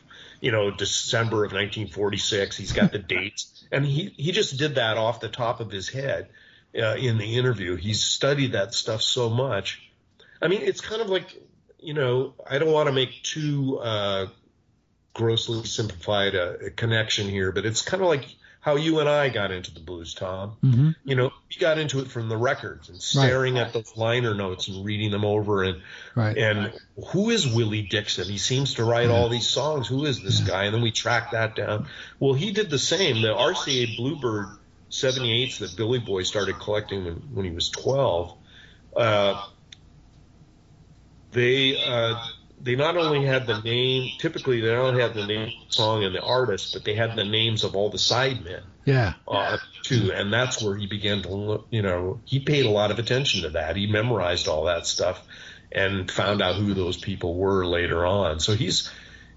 you 0.40 0.52
know, 0.52 0.70
December 0.70 1.44
of 1.44 1.52
1946. 1.52 2.56
He's 2.56 2.72
got 2.72 2.92
the 2.92 2.98
dates, 3.16 3.64
and 3.72 3.84
he 3.84 4.12
he 4.16 4.32
just 4.32 4.58
did 4.58 4.74
that 4.76 4.96
off 4.96 5.20
the 5.20 5.28
top 5.28 5.60
of 5.60 5.70
his 5.70 5.88
head 5.88 6.28
uh, 6.76 6.96
in 6.96 7.18
the 7.18 7.36
interview. 7.36 7.76
He's 7.76 8.02
studied 8.02 8.52
that 8.52 8.74
stuff 8.74 9.02
so 9.02 9.30
much 9.30 9.86
I 10.40 10.48
mean, 10.48 10.62
it's 10.62 10.80
kind 10.80 11.00
of 11.00 11.08
like, 11.08 11.42
you 11.78 11.94
know, 11.94 12.34
I 12.48 12.58
don't 12.58 12.72
want 12.72 12.88
to 12.88 12.92
make 12.92 13.22
too 13.22 13.78
uh, 13.78 14.26
grossly 15.14 15.64
simplified 15.64 16.34
a, 16.34 16.66
a, 16.66 16.70
connection 16.70 17.28
here, 17.28 17.52
but 17.52 17.64
it's 17.64 17.82
kind 17.82 18.02
of 18.02 18.08
like 18.08 18.26
how 18.66 18.74
you 18.74 18.98
and 18.98 19.08
I 19.08 19.28
got 19.28 19.52
into 19.52 19.72
the 19.72 19.78
blues, 19.78 20.12
Tom. 20.12 20.56
Mm-hmm. 20.60 20.90
You 21.04 21.14
know, 21.14 21.32
we 21.48 21.60
got 21.60 21.78
into 21.78 22.00
it 22.00 22.08
from 22.08 22.28
the 22.28 22.36
records 22.36 22.88
and 22.88 23.00
staring 23.00 23.54
right. 23.54 23.68
at 23.68 23.72
those 23.72 23.96
liner 23.96 24.34
notes 24.34 24.66
and 24.66 24.84
reading 24.84 25.12
them 25.12 25.24
over 25.24 25.62
and 25.62 25.80
right. 26.16 26.36
and 26.36 26.72
who 27.12 27.30
is 27.30 27.46
Willie 27.46 27.82
Dixon? 27.82 28.24
He 28.24 28.38
seems 28.38 28.74
to 28.74 28.84
write 28.84 29.08
yeah. 29.08 29.14
all 29.14 29.28
these 29.28 29.46
songs. 29.46 29.86
Who 29.86 30.04
is 30.04 30.20
this 30.20 30.40
yeah. 30.40 30.46
guy? 30.48 30.64
And 30.64 30.74
then 30.74 30.82
we 30.82 30.90
track 30.90 31.30
that 31.30 31.54
down. 31.54 31.86
Well, 32.18 32.34
he 32.34 32.50
did 32.50 32.68
the 32.68 32.78
same. 32.78 33.22
The 33.22 33.28
RCA 33.28 33.96
Bluebird 33.96 34.48
78s 34.90 35.58
that 35.60 35.76
Billy 35.76 36.00
Boy 36.00 36.24
started 36.24 36.58
collecting 36.58 37.04
when, 37.04 37.14
when 37.34 37.44
he 37.44 37.52
was 37.52 37.70
12. 37.70 38.36
Uh, 38.96 39.46
they 41.30 41.80
uh, 41.86 42.20
they 42.60 42.74
not 42.74 42.96
only 42.96 43.24
had 43.24 43.46
the 43.46 43.60
name. 43.60 44.10
Typically, 44.18 44.60
they 44.60 44.72
don't 44.72 44.98
have 44.98 45.14
the 45.14 45.26
name 45.26 45.48
of 45.48 45.68
the 45.68 45.72
song 45.72 46.04
and 46.04 46.14
the 46.14 46.22
artist, 46.22 46.72
but 46.72 46.84
they 46.84 46.94
had 46.94 47.16
the 47.16 47.24
names 47.24 47.64
of 47.64 47.76
all 47.76 47.90
the 47.90 47.98
sidemen. 47.98 48.62
Yeah. 48.84 49.14
Uh, 49.26 49.58
too, 49.82 50.12
and 50.12 50.32
that's 50.32 50.62
where 50.62 50.76
he 50.76 50.86
began 50.86 51.22
to 51.22 51.28
look. 51.28 51.66
You 51.70 51.82
know, 51.82 52.20
he 52.24 52.40
paid 52.40 52.66
a 52.66 52.70
lot 52.70 52.90
of 52.90 52.98
attention 52.98 53.42
to 53.42 53.50
that. 53.50 53.76
He 53.76 53.86
memorized 53.86 54.48
all 54.48 54.64
that 54.64 54.86
stuff 54.86 55.22
and 55.72 56.10
found 56.10 56.40
out 56.42 56.56
who 56.56 56.74
those 56.74 56.96
people 56.96 57.34
were 57.34 57.66
later 57.66 58.06
on. 58.06 58.40
So 58.40 58.54
he's 58.54 58.90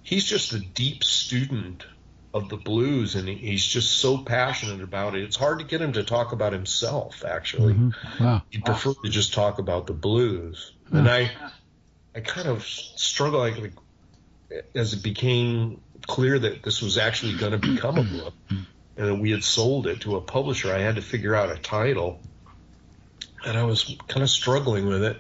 he's 0.04 0.24
just 0.24 0.54
a 0.54 0.60
deep 0.60 1.04
student 1.04 1.86
of 2.32 2.48
the 2.50 2.58
blues 2.58 3.16
and 3.16 3.28
he's 3.28 3.66
just 3.66 3.98
so 3.98 4.20
passionate 4.20 4.82
about 4.84 5.16
it. 5.16 5.24
It's 5.24 5.36
hard 5.36 5.60
to 5.60 5.66
get 5.66 5.82
him 5.82 5.94
to 5.94 6.04
talk 6.04 6.32
about 6.32 6.54
himself 6.54 7.26
actually. 7.26 7.74
Mm-hmm. 7.74 8.24
Wow. 8.24 8.44
He'd 8.52 8.64
prefer 8.64 8.94
to 9.04 9.10
just 9.10 9.34
talk 9.34 9.58
about 9.58 9.88
the 9.88 9.94
blues. 9.94 10.74
And 10.92 11.10
I 11.10 11.32
I 12.20 12.22
kind 12.22 12.50
of 12.50 12.66
struggled 12.66 13.42
like, 13.42 13.58
like 14.52 14.66
as 14.76 14.94
it 14.94 15.02
became 15.02 15.80
clear 16.06 16.38
that 16.38 16.64
this 16.64 16.82
was 16.82 16.98
actually 16.98 17.38
going 17.38 17.54
to 17.54 17.58
become 17.58 17.98
a 17.98 18.04
book 18.04 18.34
and 18.50 18.68
that 19.08 19.16
we 19.16 19.32
had 19.32 19.42
sold 19.42 19.88
it 19.88 20.02
to 20.02 20.18
a 20.18 20.22
publisher. 20.22 20.74
I 20.74 20.80
had 20.80 20.96
to 20.96 21.02
figure 21.02 21.34
out 21.34 21.50
a 21.50 21.58
title, 21.58 22.20
and 23.46 23.58
I 23.58 23.64
was 23.64 23.96
kind 24.10 24.22
of 24.22 24.30
struggling 24.30 24.88
with 24.88 25.04
it. 25.04 25.18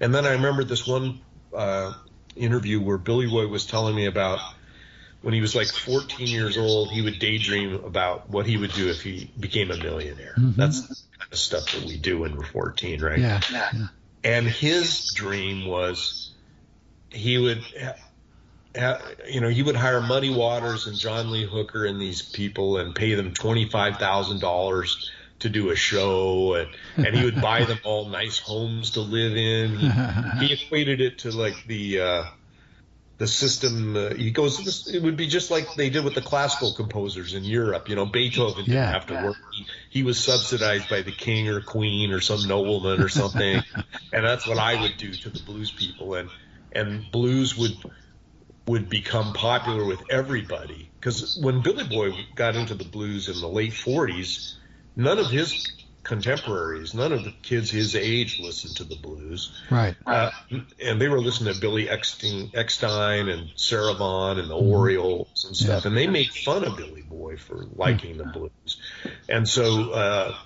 And 0.00 0.14
then 0.14 0.26
I 0.26 0.32
remembered 0.32 0.68
this 0.68 0.86
one 0.86 1.20
uh, 1.54 1.94
interview 2.36 2.78
where 2.82 2.98
Billy 2.98 3.26
Boy 3.26 3.46
was 3.46 3.64
telling 3.64 3.96
me 3.96 4.04
about 4.04 4.40
when 5.22 5.32
he 5.32 5.40
was 5.40 5.54
like 5.54 5.68
14 5.68 6.26
years 6.26 6.58
old, 6.58 6.90
he 6.90 7.00
would 7.00 7.18
daydream 7.18 7.82
about 7.84 8.28
what 8.28 8.44
he 8.44 8.58
would 8.58 8.72
do 8.72 8.90
if 8.90 9.00
he 9.00 9.30
became 9.40 9.70
a 9.70 9.78
millionaire. 9.78 10.34
Mm-hmm. 10.36 10.60
That's 10.60 10.82
the 10.82 10.94
kind 11.18 11.32
of 11.32 11.38
stuff 11.38 11.72
that 11.72 11.84
we 11.84 11.96
do 11.96 12.18
when 12.18 12.36
we're 12.36 12.44
14, 12.44 13.00
right? 13.00 13.18
Yeah. 13.18 13.40
yeah. 13.50 13.86
And 14.24 14.46
his 14.46 15.12
dream 15.12 15.66
was 15.66 16.23
he 17.14 17.38
would 17.38 17.62
you 19.28 19.40
know, 19.40 19.48
he 19.48 19.62
would 19.62 19.76
hire 19.76 20.00
Muddy 20.00 20.30
Waters 20.30 20.86
and 20.86 20.96
John 20.96 21.30
Lee 21.30 21.46
Hooker 21.46 21.86
and 21.86 22.00
these 22.00 22.22
people 22.22 22.78
and 22.78 22.94
pay 22.94 23.14
them 23.14 23.32
twenty 23.32 23.68
five 23.68 23.98
thousand 23.98 24.40
dollars 24.40 25.10
to 25.40 25.48
do 25.48 25.70
a 25.70 25.76
show, 25.76 26.54
and, 26.54 26.70
and 26.96 27.14
he 27.14 27.24
would 27.24 27.40
buy 27.40 27.64
them 27.64 27.78
all 27.84 28.08
nice 28.08 28.38
homes 28.38 28.92
to 28.92 29.00
live 29.00 29.36
in. 29.36 29.76
He, 29.76 30.46
he 30.46 30.54
equated 30.54 31.00
it 31.00 31.18
to 31.18 31.30
like 31.30 31.54
the 31.66 32.00
uh, 32.00 32.24
the 33.18 33.26
system. 33.28 33.96
Uh, 33.96 34.14
he 34.14 34.30
goes, 34.30 34.88
it 34.92 35.02
would 35.02 35.16
be 35.16 35.28
just 35.28 35.50
like 35.50 35.74
they 35.76 35.90
did 35.90 36.04
with 36.04 36.14
the 36.14 36.22
classical 36.22 36.72
composers 36.74 37.34
in 37.34 37.44
Europe. 37.44 37.88
You 37.88 37.94
know, 37.94 38.06
Beethoven 38.06 38.64
didn't 38.64 38.74
yeah, 38.74 38.90
have 38.90 39.06
to 39.06 39.14
yeah. 39.14 39.24
work. 39.24 39.36
He, 39.52 39.66
he 39.90 40.02
was 40.02 40.18
subsidized 40.18 40.88
by 40.88 41.02
the 41.02 41.12
king 41.12 41.48
or 41.48 41.60
queen 41.60 42.10
or 42.10 42.20
some 42.20 42.48
nobleman 42.48 43.00
or 43.00 43.08
something, 43.08 43.62
and 44.12 44.24
that's 44.24 44.46
what 44.48 44.58
I 44.58 44.80
would 44.80 44.96
do 44.96 45.12
to 45.12 45.30
the 45.30 45.40
blues 45.40 45.70
people. 45.70 46.14
And 46.14 46.28
and 46.74 47.10
blues 47.10 47.56
would 47.56 47.76
would 48.66 48.88
become 48.88 49.32
popular 49.34 49.84
with 49.84 50.02
everybody. 50.10 50.90
Because 50.98 51.38
when 51.42 51.60
Billy 51.60 51.84
Boy 51.84 52.12
got 52.34 52.56
into 52.56 52.74
the 52.74 52.84
blues 52.84 53.28
in 53.28 53.40
the 53.40 53.48
late 53.48 53.72
40s, 53.72 54.54
none 54.96 55.18
of 55.18 55.30
his 55.30 55.70
contemporaries, 56.02 56.94
none 56.94 57.12
of 57.12 57.24
the 57.24 57.32
kids 57.42 57.70
his 57.70 57.96
age 57.96 58.38
listened 58.40 58.76
to 58.76 58.84
the 58.84 58.96
blues. 58.96 59.52
Right. 59.70 59.96
Uh, 60.06 60.30
and 60.82 61.00
they 61.00 61.08
were 61.08 61.20
listening 61.20 61.52
to 61.52 61.60
Billy 61.60 61.86
Eckstine, 61.86 62.52
Eckstine 62.52 63.32
and 63.32 63.50
Sarah 63.56 63.94
Vaughan 63.94 64.38
and 64.38 64.48
the 64.48 64.54
mm-hmm. 64.54 64.70
Orioles 64.70 65.44
and 65.46 65.56
stuff. 65.56 65.84
Yeah. 65.84 65.88
And 65.88 65.96
they 65.96 66.06
made 66.06 66.30
fun 66.30 66.64
of 66.64 66.76
Billy 66.76 67.02
Boy 67.02 67.36
for 67.36 67.66
liking 67.74 68.18
the 68.18 68.24
blues. 68.24 68.80
And 69.28 69.48
so 69.48 69.90
uh, 69.90 70.36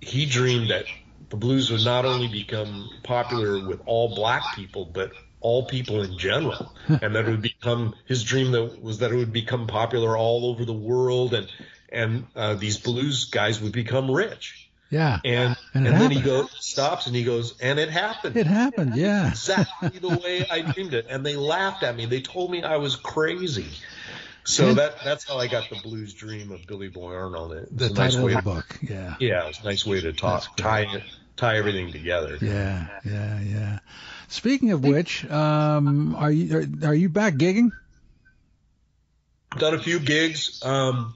he 0.00 0.26
dreamed 0.26 0.70
that 0.70 0.86
the 1.30 1.36
blues 1.36 1.70
would 1.70 1.84
not 1.84 2.04
only 2.04 2.28
become 2.28 2.90
popular 3.02 3.58
with 3.58 3.80
all 3.86 4.14
black 4.14 4.54
people, 4.54 4.84
but 4.84 5.12
all 5.40 5.64
people 5.66 6.02
in 6.02 6.18
general, 6.18 6.74
and 6.88 7.14
that 7.14 7.26
it 7.26 7.30
would 7.30 7.42
become 7.42 7.94
his 8.06 8.22
dream 8.24 8.52
that 8.52 8.82
was 8.82 8.98
that 8.98 9.12
it 9.12 9.16
would 9.16 9.32
become 9.32 9.66
popular 9.66 10.16
all 10.16 10.46
over 10.46 10.64
the 10.64 10.72
world, 10.72 11.34
and 11.34 11.48
and 11.90 12.26
uh, 12.34 12.54
these 12.54 12.78
blues 12.78 13.26
guys 13.26 13.60
would 13.60 13.72
become 13.72 14.10
rich. 14.10 14.68
Yeah, 14.90 15.20
and 15.24 15.54
and, 15.74 15.86
and 15.86 16.00
then 16.00 16.10
he 16.10 16.20
goes 16.20 16.48
stops 16.58 17.06
and 17.06 17.14
he 17.14 17.22
goes, 17.22 17.60
and 17.60 17.78
it 17.78 17.90
happened. 17.90 18.36
It 18.36 18.46
happened, 18.46 18.96
yeah, 18.96 19.28
exactly 19.28 19.98
the 19.98 20.08
way 20.08 20.46
I 20.50 20.62
dreamed 20.62 20.94
it. 20.94 21.06
And 21.10 21.24
they 21.24 21.36
laughed 21.36 21.82
at 21.82 21.94
me. 21.94 22.06
They 22.06 22.22
told 22.22 22.50
me 22.50 22.62
I 22.62 22.76
was 22.78 22.96
crazy. 22.96 23.68
So 24.48 24.72
that 24.74 25.04
that's 25.04 25.24
how 25.24 25.36
I 25.36 25.46
got 25.46 25.68
the 25.68 25.76
blues 25.76 26.14
dream 26.14 26.50
of 26.52 26.66
Billy 26.66 26.88
Boy 26.88 27.14
Arnold. 27.14 27.52
It's 27.52 27.70
the 27.70 27.90
title 27.90 28.26
nice 28.26 28.36
of 28.36 28.44
the 28.44 28.50
book, 28.50 28.78
yeah. 28.80 29.14
Yeah, 29.20 29.46
it's 29.46 29.60
a 29.60 29.64
nice 29.64 29.84
way 29.84 30.00
to 30.00 30.14
talk, 30.14 30.56
tie 30.56 30.86
it, 30.90 31.02
tie 31.36 31.58
everything 31.58 31.92
together. 31.92 32.38
Yeah, 32.40 32.86
yeah, 33.04 33.40
yeah. 33.42 33.78
Speaking 34.28 34.72
of 34.72 34.82
which, 34.82 35.30
um, 35.30 36.14
are 36.14 36.30
you 36.30 36.56
are, 36.56 36.88
are 36.88 36.94
you 36.94 37.10
back 37.10 37.34
gigging? 37.34 37.72
Done 39.58 39.74
a 39.74 39.78
few 39.78 40.00
gigs. 40.00 40.64
Um, 40.64 41.14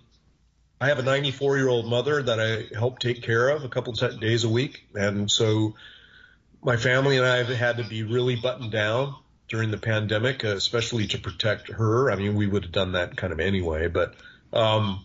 I 0.79 0.89
have 0.89 0.99
a 0.99 1.03
94 1.03 1.57
year 1.57 1.69
old 1.69 1.87
mother 1.87 2.23
that 2.23 2.39
I 2.39 2.77
help 2.77 2.99
take 2.99 3.23
care 3.23 3.49
of 3.49 3.65
a 3.65 3.69
couple 3.71 3.95
of 3.95 4.21
days 4.21 4.45
a 4.45 4.49
week, 4.51 4.85
and 4.95 5.31
so 5.31 5.75
my 6.63 6.77
family 6.77 7.17
and 7.17 7.25
I 7.25 7.39
have 7.39 7.49
had 7.49 7.79
to 7.79 7.85
be 7.85 8.03
really 8.03 8.37
buttoned 8.37 8.73
down 8.73 9.15
during 9.53 9.71
the 9.71 9.79
pandemic, 9.79 10.45
especially 10.45 11.07
to 11.07 11.19
protect 11.19 11.71
her. 11.71 12.11
I 12.11 12.17
mean, 12.17 12.35
we 12.35 12.47
would 12.47 12.65
have 12.65 12.73
done 12.73 12.93
that 12.93 13.19
kind 13.19 13.35
of 13.35 13.39
anyway, 13.39 13.87
but 13.87 14.15
um, 14.51 15.05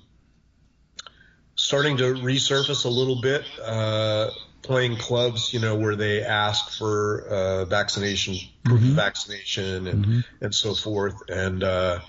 starting 1.53 1.97
to 1.97 2.13
resurface 2.13 2.85
a 2.85 2.89
little 2.89 3.19
bit, 3.19 3.43
uh, 3.61 4.29
playing 4.61 4.95
clubs, 4.95 5.53
you 5.53 5.59
know, 5.59 5.75
where 5.75 5.97
they 5.97 6.23
ask 6.23 6.77
for 6.77 7.27
uh, 7.27 7.65
vaccination, 7.65 8.37
proof 8.63 8.79
mm-hmm. 8.79 8.91
of 8.91 8.95
vaccination, 8.95 9.85
and 9.87 10.05
mm-hmm. 10.05 10.19
and 10.39 10.55
so 10.55 10.73
forth, 10.73 11.15
and 11.27 11.61
uh, 11.61 11.99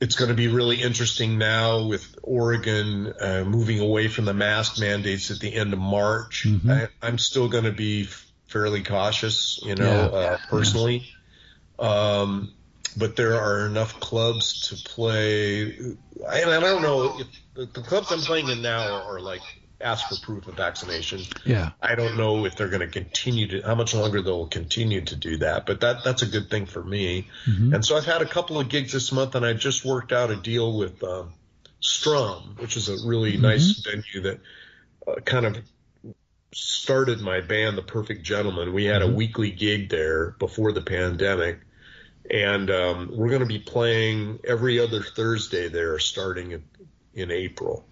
it's 0.00 0.14
going 0.14 0.28
to 0.28 0.36
be 0.36 0.46
really 0.46 0.80
interesting 0.80 1.36
now 1.36 1.84
with 1.84 2.16
Oregon 2.22 3.12
uh, 3.20 3.42
moving 3.44 3.80
away 3.80 4.06
from 4.06 4.24
the 4.24 4.34
mask 4.34 4.78
mandates 4.78 5.32
at 5.32 5.40
the 5.40 5.52
end 5.52 5.72
of 5.72 5.80
March. 5.80 6.46
Mhm. 6.46 6.70
I, 6.70 6.88
I'm 7.04 7.18
still 7.18 7.48
going 7.48 7.64
to 7.64 7.72
be 7.72 8.06
fairly 8.46 8.82
cautious, 8.82 9.60
you 9.62 9.74
know, 9.74 9.84
Yeah. 9.84 10.18
uh, 10.18 10.38
personally. 10.48 11.08
Um, 11.78 12.52
but 12.96 13.16
there 13.16 13.34
are 13.34 13.66
enough 13.66 14.00
clubs 14.00 14.68
to 14.68 14.88
play. 14.88 15.72
I, 16.26 16.44
I 16.44 16.60
don't 16.60 16.82
know 16.82 17.18
if 17.20 17.26
the, 17.54 17.66
the 17.66 17.82
clubs 17.82 18.10
I'm 18.10 18.20
playing 18.20 18.48
in 18.48 18.62
now 18.62 18.94
are, 18.94 19.16
are 19.16 19.20
like 19.20 19.42
ask 19.78 20.08
for 20.08 20.16
proof 20.24 20.48
of 20.48 20.54
vaccination. 20.54 21.20
Yeah. 21.44 21.72
I 21.82 21.94
don't 21.94 22.16
know 22.16 22.46
if 22.46 22.56
they're 22.56 22.70
going 22.70 22.80
to 22.80 22.86
continue 22.86 23.48
to 23.48 23.60
how 23.66 23.74
much 23.74 23.94
longer 23.94 24.22
they'll 24.22 24.46
continue 24.46 25.02
to 25.02 25.16
do 25.16 25.36
that, 25.38 25.66
but 25.66 25.80
that 25.82 26.02
that's 26.04 26.22
a 26.22 26.26
good 26.26 26.48
thing 26.48 26.64
for 26.64 26.82
me. 26.82 27.28
Mhm. 27.46 27.74
And 27.74 27.84
so 27.84 27.96
I've 27.98 28.06
had 28.06 28.22
a 28.22 28.26
couple 28.26 28.58
of 28.58 28.70
gigs 28.70 28.92
this 28.92 29.12
month, 29.12 29.34
and 29.34 29.44
I 29.44 29.52
just 29.52 29.84
worked 29.84 30.12
out 30.12 30.30
a 30.30 30.36
deal 30.36 30.78
with 30.78 31.02
uh, 31.02 31.24
Strum, 31.80 32.56
which 32.58 32.78
is 32.78 32.88
a 32.88 33.06
really 33.06 33.36
nice 33.36 33.72
venue 33.84 34.22
that 34.22 34.40
uh, 35.06 35.20
kind 35.20 35.44
of 35.44 35.58
started 36.56 37.20
my 37.20 37.40
band, 37.42 37.76
The 37.76 37.82
Perfect 37.82 38.22
Gentleman. 38.22 38.72
We 38.72 38.86
had 38.86 39.02
a 39.02 39.06
weekly 39.06 39.50
gig 39.50 39.90
there 39.90 40.30
before 40.38 40.72
the 40.72 40.80
pandemic, 40.80 41.58
and 42.30 42.70
um, 42.70 43.10
we're 43.12 43.28
going 43.28 43.40
to 43.40 43.46
be 43.46 43.58
playing 43.58 44.40
every 44.42 44.80
other 44.80 45.02
Thursday 45.02 45.68
there 45.68 45.98
starting 45.98 46.52
in, 46.52 46.64
in 47.14 47.30
April. 47.30 47.84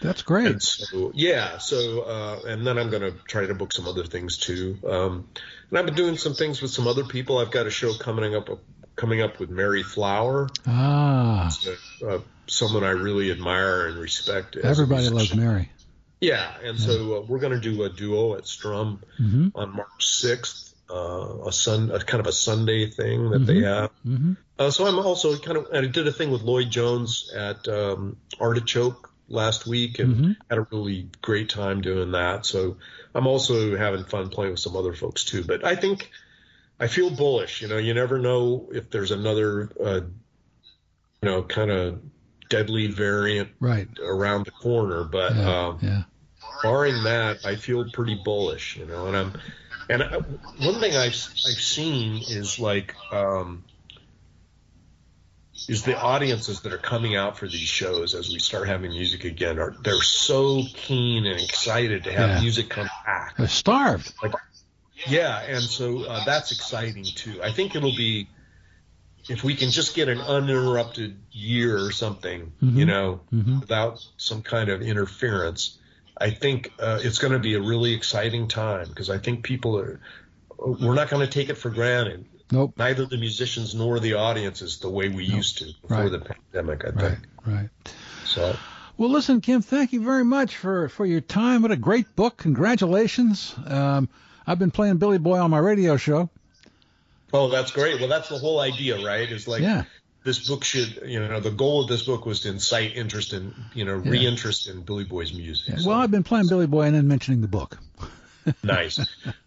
That's 0.00 0.22
great. 0.22 0.46
And 0.46 0.62
so, 0.62 1.12
yeah, 1.14 1.58
so, 1.58 2.02
uh, 2.02 2.40
and 2.46 2.66
then 2.66 2.78
I'm 2.78 2.88
going 2.88 3.02
to 3.02 3.12
try 3.28 3.46
to 3.46 3.54
book 3.54 3.72
some 3.72 3.86
other 3.86 4.04
things 4.04 4.38
too. 4.38 4.78
Um, 4.86 5.28
and 5.68 5.78
I've 5.78 5.84
been 5.86 5.94
doing 5.94 6.16
some 6.16 6.32
things 6.34 6.62
with 6.62 6.70
some 6.70 6.86
other 6.86 7.04
people. 7.04 7.38
I've 7.38 7.50
got 7.50 7.66
a 7.66 7.70
show 7.70 7.92
coming 7.94 8.34
up, 8.34 8.48
coming 8.94 9.20
up 9.20 9.38
with 9.38 9.50
Mary 9.50 9.82
Flower, 9.82 10.48
Ah, 10.66 11.50
uh, 12.06 12.18
someone 12.46 12.82
I 12.84 12.90
really 12.90 13.30
admire 13.30 13.88
and 13.88 13.98
respect. 13.98 14.56
everybody 14.56 15.10
loves. 15.10 15.34
Mary. 15.34 15.70
Yeah, 16.20 16.50
and 16.62 16.78
so 16.78 17.16
uh, 17.16 17.20
we're 17.26 17.38
going 17.38 17.52
to 17.52 17.60
do 17.60 17.84
a 17.84 17.90
duo 17.90 18.34
at 18.36 18.46
Strum 18.46 19.00
hmm 19.18 19.48
on 19.54 19.74
March 19.74 19.88
6th, 20.00 20.74
uh, 20.90 21.48
a 21.48 21.52
sun, 21.52 21.90
a 21.90 21.98
kind 21.98 22.20
of 22.20 22.26
a 22.26 22.32
Sunday 22.32 22.90
thing 22.90 23.30
that 23.30 23.46
they 23.46 23.60
have. 23.60 23.90
hmm 24.02 24.32
Uh, 24.58 24.70
so 24.70 24.86
I'm 24.86 24.98
also 24.98 25.36
kind 25.36 25.58
of, 25.58 25.66
and 25.72 25.86
I 25.86 25.90
did 25.90 26.06
a 26.06 26.12
thing 26.12 26.30
with 26.30 26.42
Lloyd 26.42 26.70
Jones 26.70 27.30
at 27.34 27.68
um, 27.68 28.16
Artichoke 28.40 29.10
last 29.28 29.66
week 29.66 29.98
and 29.98 30.14
Mhm. 30.16 30.36
had 30.48 30.58
a 30.58 30.66
really 30.70 31.10
great 31.20 31.48
time 31.50 31.80
doing 31.82 32.12
that. 32.12 32.46
So 32.46 32.78
I'm 33.14 33.26
also 33.26 33.76
having 33.76 34.04
fun 34.04 34.30
playing 34.30 34.52
with 34.52 34.60
some 34.60 34.76
other 34.76 34.94
folks 34.94 35.24
too. 35.24 35.44
But 35.44 35.64
I 35.64 35.76
think 35.76 36.10
I 36.80 36.86
feel 36.86 37.10
bullish. 37.10 37.60
You 37.62 37.68
know, 37.68 37.78
you 37.78 37.92
never 37.94 38.18
know 38.18 38.70
if 38.72 38.90
there's 38.90 39.10
another, 39.10 39.70
uh, 39.82 40.00
you 41.22 41.28
know, 41.28 41.42
kind 41.42 41.70
of 41.70 42.00
deadly 42.48 42.86
variant 42.88 43.50
Right. 43.60 43.88
around 44.02 44.46
the 44.46 44.50
corner. 44.50 45.04
But 45.04 45.34
Yeah. 45.36 45.66
um, 45.68 45.78
yeah. 45.82 46.02
barring 46.62 47.02
that, 47.04 47.44
I 47.44 47.56
feel 47.56 47.88
pretty 47.90 48.14
bullish, 48.14 48.76
you 48.76 48.86
know. 48.86 49.06
And 49.06 49.16
I'm, 49.16 49.32
and 49.88 50.02
I, 50.02 50.16
one 50.16 50.80
thing 50.80 50.96
I've 50.96 51.14
I've 51.14 51.60
seen 51.60 52.22
is 52.28 52.58
like, 52.58 52.94
um, 53.12 53.64
is 55.68 55.82
the 55.82 55.98
audiences 56.00 56.60
that 56.60 56.72
are 56.72 56.78
coming 56.78 57.16
out 57.16 57.38
for 57.38 57.46
these 57.48 57.60
shows 57.68 58.14
as 58.14 58.28
we 58.30 58.38
start 58.38 58.68
having 58.68 58.90
music 58.90 59.24
again 59.24 59.58
are 59.58 59.74
they're 59.82 60.00
so 60.02 60.62
keen 60.74 61.26
and 61.26 61.40
excited 61.40 62.04
to 62.04 62.12
have 62.12 62.30
Yeah. 62.30 62.40
music 62.40 62.68
come 62.68 62.88
back. 63.04 63.36
They're 63.36 63.48
starved. 63.48 64.12
Like, 64.22 64.32
Yeah, 65.08 65.40
and 65.40 65.62
so 65.62 66.04
uh, 66.04 66.24
that's 66.24 66.52
exciting 66.52 67.04
too. 67.04 67.42
I 67.42 67.52
think 67.52 67.74
it'll 67.74 67.94
be 67.96 68.28
if 69.28 69.42
we 69.44 69.54
can 69.54 69.70
just 69.70 69.94
get 69.94 70.08
an 70.08 70.20
uninterrupted 70.20 71.16
year 71.32 71.78
or 71.84 71.90
something, 71.90 72.52
Mhm. 72.62 72.76
you 72.76 72.84
know, 72.86 73.20
Mhm. 73.34 73.60
without 73.60 74.04
some 74.16 74.42
kind 74.42 74.68
of 74.68 74.82
interference. 74.82 75.78
I 76.18 76.30
think 76.30 76.72
uh, 76.78 76.98
it's 77.02 77.18
going 77.18 77.32
to 77.32 77.38
be 77.38 77.54
a 77.54 77.60
really 77.60 77.92
exciting 77.92 78.48
time 78.48 78.88
because 78.88 79.10
I 79.10 79.18
think 79.18 79.42
people 79.44 79.76
are. 79.78 80.00
We're 80.58 80.94
not 80.94 81.10
going 81.10 81.26
to 81.26 81.30
take 81.30 81.50
it 81.50 81.58
for 81.58 81.68
granted. 81.70 82.24
Nope. 82.50 82.72
Neither 82.78 83.04
the 83.04 83.18
musicians 83.18 83.74
nor 83.74 84.00
the 84.00 84.14
audiences 84.14 84.78
the 84.78 84.88
way 84.88 85.08
we 85.10 85.24
used 85.24 85.58
to 85.58 85.66
before 85.82 86.04
Right. 86.04 86.10
the 86.10 86.20
pandemic. 86.20 86.84
I 86.84 86.88
Right. 86.90 87.00
think 87.18 87.18
Right. 87.44 87.68
so. 88.24 88.56
Well, 88.96 89.10
listen, 89.10 89.42
Kim, 89.42 89.60
thank 89.60 89.92
you 89.92 90.02
very 90.02 90.24
much 90.24 90.56
for, 90.56 90.88
for 90.88 91.04
your 91.04 91.20
time. 91.20 91.60
What 91.60 91.70
a 91.72 91.76
great 91.76 92.16
book. 92.16 92.38
Congratulations. 92.38 93.54
Um, 93.66 94.08
I've 94.46 94.58
been 94.58 94.70
playing 94.70 94.96
Billy 94.96 95.18
Boy 95.18 95.38
on 95.38 95.50
my 95.50 95.58
radio 95.58 95.96
show. 95.98 96.30
Oh, 97.36 97.48
that's 97.48 97.70
great. 97.70 98.00
Well, 98.00 98.08
that's 98.08 98.28
the 98.28 98.38
whole 98.38 98.60
idea, 98.60 99.04
right? 99.04 99.30
Is 99.30 99.46
like 99.46 99.62
yeah. 99.62 99.84
this 100.24 100.48
book 100.48 100.64
should, 100.64 101.02
you 101.04 101.20
know, 101.20 101.40
the 101.40 101.50
goal 101.50 101.82
of 101.82 101.88
this 101.88 102.02
book 102.04 102.24
was 102.26 102.40
to 102.40 102.48
incite 102.48 102.96
interest 102.96 103.32
in, 103.32 103.52
you 103.74 103.84
know, 103.84 103.96
Yeah. 104.04 104.10
re-interest 104.12 104.68
in 104.68 104.82
Billy 104.82 105.04
Boy's 105.04 105.32
music. 105.32 105.68
Yeah. 105.68 105.76
So, 105.76 105.88
Well, 105.90 105.98
I've 106.00 106.10
been 106.10 106.24
playing 106.24 106.48
Billy 106.48 106.66
Boy 106.66 106.82
and 106.82 106.94
then 106.94 107.06
mentioning 107.08 107.40
the 107.42 107.48
book. 107.48 107.78
nice. 108.64 108.98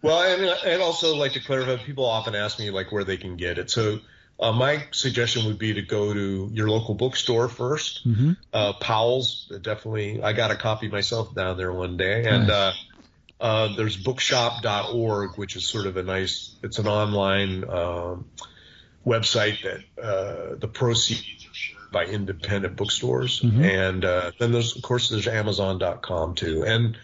Well, 0.02 0.22
and 0.22 0.42
and 0.66 0.82
also 0.82 1.16
like 1.16 1.34
to 1.34 1.40
clarify, 1.40 1.82
people 1.84 2.06
often 2.06 2.36
ask 2.36 2.60
me 2.60 2.70
like 2.70 2.92
where 2.92 3.04
they 3.04 3.18
can 3.18 3.36
get 3.38 3.58
it. 3.58 3.70
So 3.72 4.00
uh, 4.40 4.52
my 4.52 4.86
suggestion 4.92 5.46
would 5.48 5.58
be 5.58 5.74
to 5.74 5.82
go 5.82 6.14
to 6.14 6.50
your 6.54 6.70
local 6.70 6.96
bookstore 6.96 7.48
1st 7.50 8.06
Mhm. 8.06 8.38
Uh, 8.54 8.74
Powell's 8.74 9.52
definitely. 9.62 10.22
I 10.24 10.34
got 10.34 10.52
a 10.52 10.56
copy 10.56 10.88
myself 10.90 11.34
down 11.36 11.58
there 11.58 11.72
one 11.72 11.98
day, 11.98 12.26
and 12.28 12.48
Nice. 12.48 12.56
uh, 12.56 12.74
uh, 13.40 13.76
there's 13.76 13.98
bookshop.org, 13.98 15.38
which 15.38 15.56
is 15.56 15.66
sort 15.66 15.86
of 15.88 15.98
a 15.98 16.04
nice. 16.04 16.56
It's 16.64 16.80
an 16.80 16.88
online 16.88 17.64
um, 17.70 18.26
website 19.06 19.58
that 19.64 20.04
uh, 20.04 20.56
the 20.60 20.68
proceeds 20.68 21.46
are 21.46 21.54
shared 21.54 21.92
by 21.92 22.06
independent 22.06 22.76
bookstores, 22.76 23.42
Mhm. 23.42 23.64
and 23.64 24.06
uh, 24.06 24.32
then 24.40 24.52
there's 24.52 24.76
of 24.76 24.82
course 24.82 25.10
there's 25.10 25.28
Amazon.com 25.28 26.36
too, 26.36 26.64
and 26.66 26.98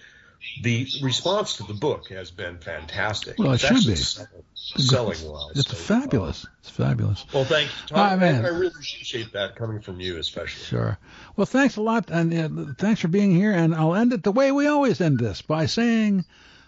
the 0.61 0.87
response 1.01 1.57
to 1.57 1.63
the 1.63 1.73
book 1.73 2.09
has 2.09 2.31
been 2.31 2.57
fantastic. 2.57 3.37
Well, 3.37 3.51
it 3.51 3.55
it's 3.55 3.65
should 3.65 3.85
be. 3.85 3.95
Selling, 3.95 5.13
selling 5.13 5.31
well. 5.31 5.51
It's 5.55 5.69
so, 5.69 5.75
fabulous. 5.75 6.45
It's 6.59 6.69
fabulous. 6.69 7.23
uh, 7.23 7.31
well, 7.33 7.45
thank 7.45 7.69
you, 7.69 7.87
Tom. 7.87 7.97
Right, 7.97 8.19
man. 8.19 8.45
I, 8.45 8.47
I 8.47 8.51
really 8.51 8.67
appreciate 8.67 9.33
that 9.33 9.55
coming 9.55 9.81
from 9.81 9.99
you, 9.99 10.17
especially. 10.17 10.65
Sure. 10.65 10.97
Well, 11.35 11.45
thanks 11.45 11.77
a 11.77 11.81
lot, 11.81 12.09
and 12.09 12.33
uh, 12.33 12.73
thanks 12.77 13.01
for 13.01 13.07
being 13.07 13.35
here. 13.35 13.51
And 13.51 13.75
I'll 13.75 13.95
end 13.95 14.13
it 14.13 14.23
the 14.23 14.31
way 14.31 14.51
we 14.51 14.67
always 14.67 15.01
end 15.01 15.19
this 15.19 15.41
by 15.41 15.65
saying, 15.65 16.25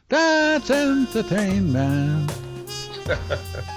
"That's 0.10 0.70
entertainment." 0.70 2.32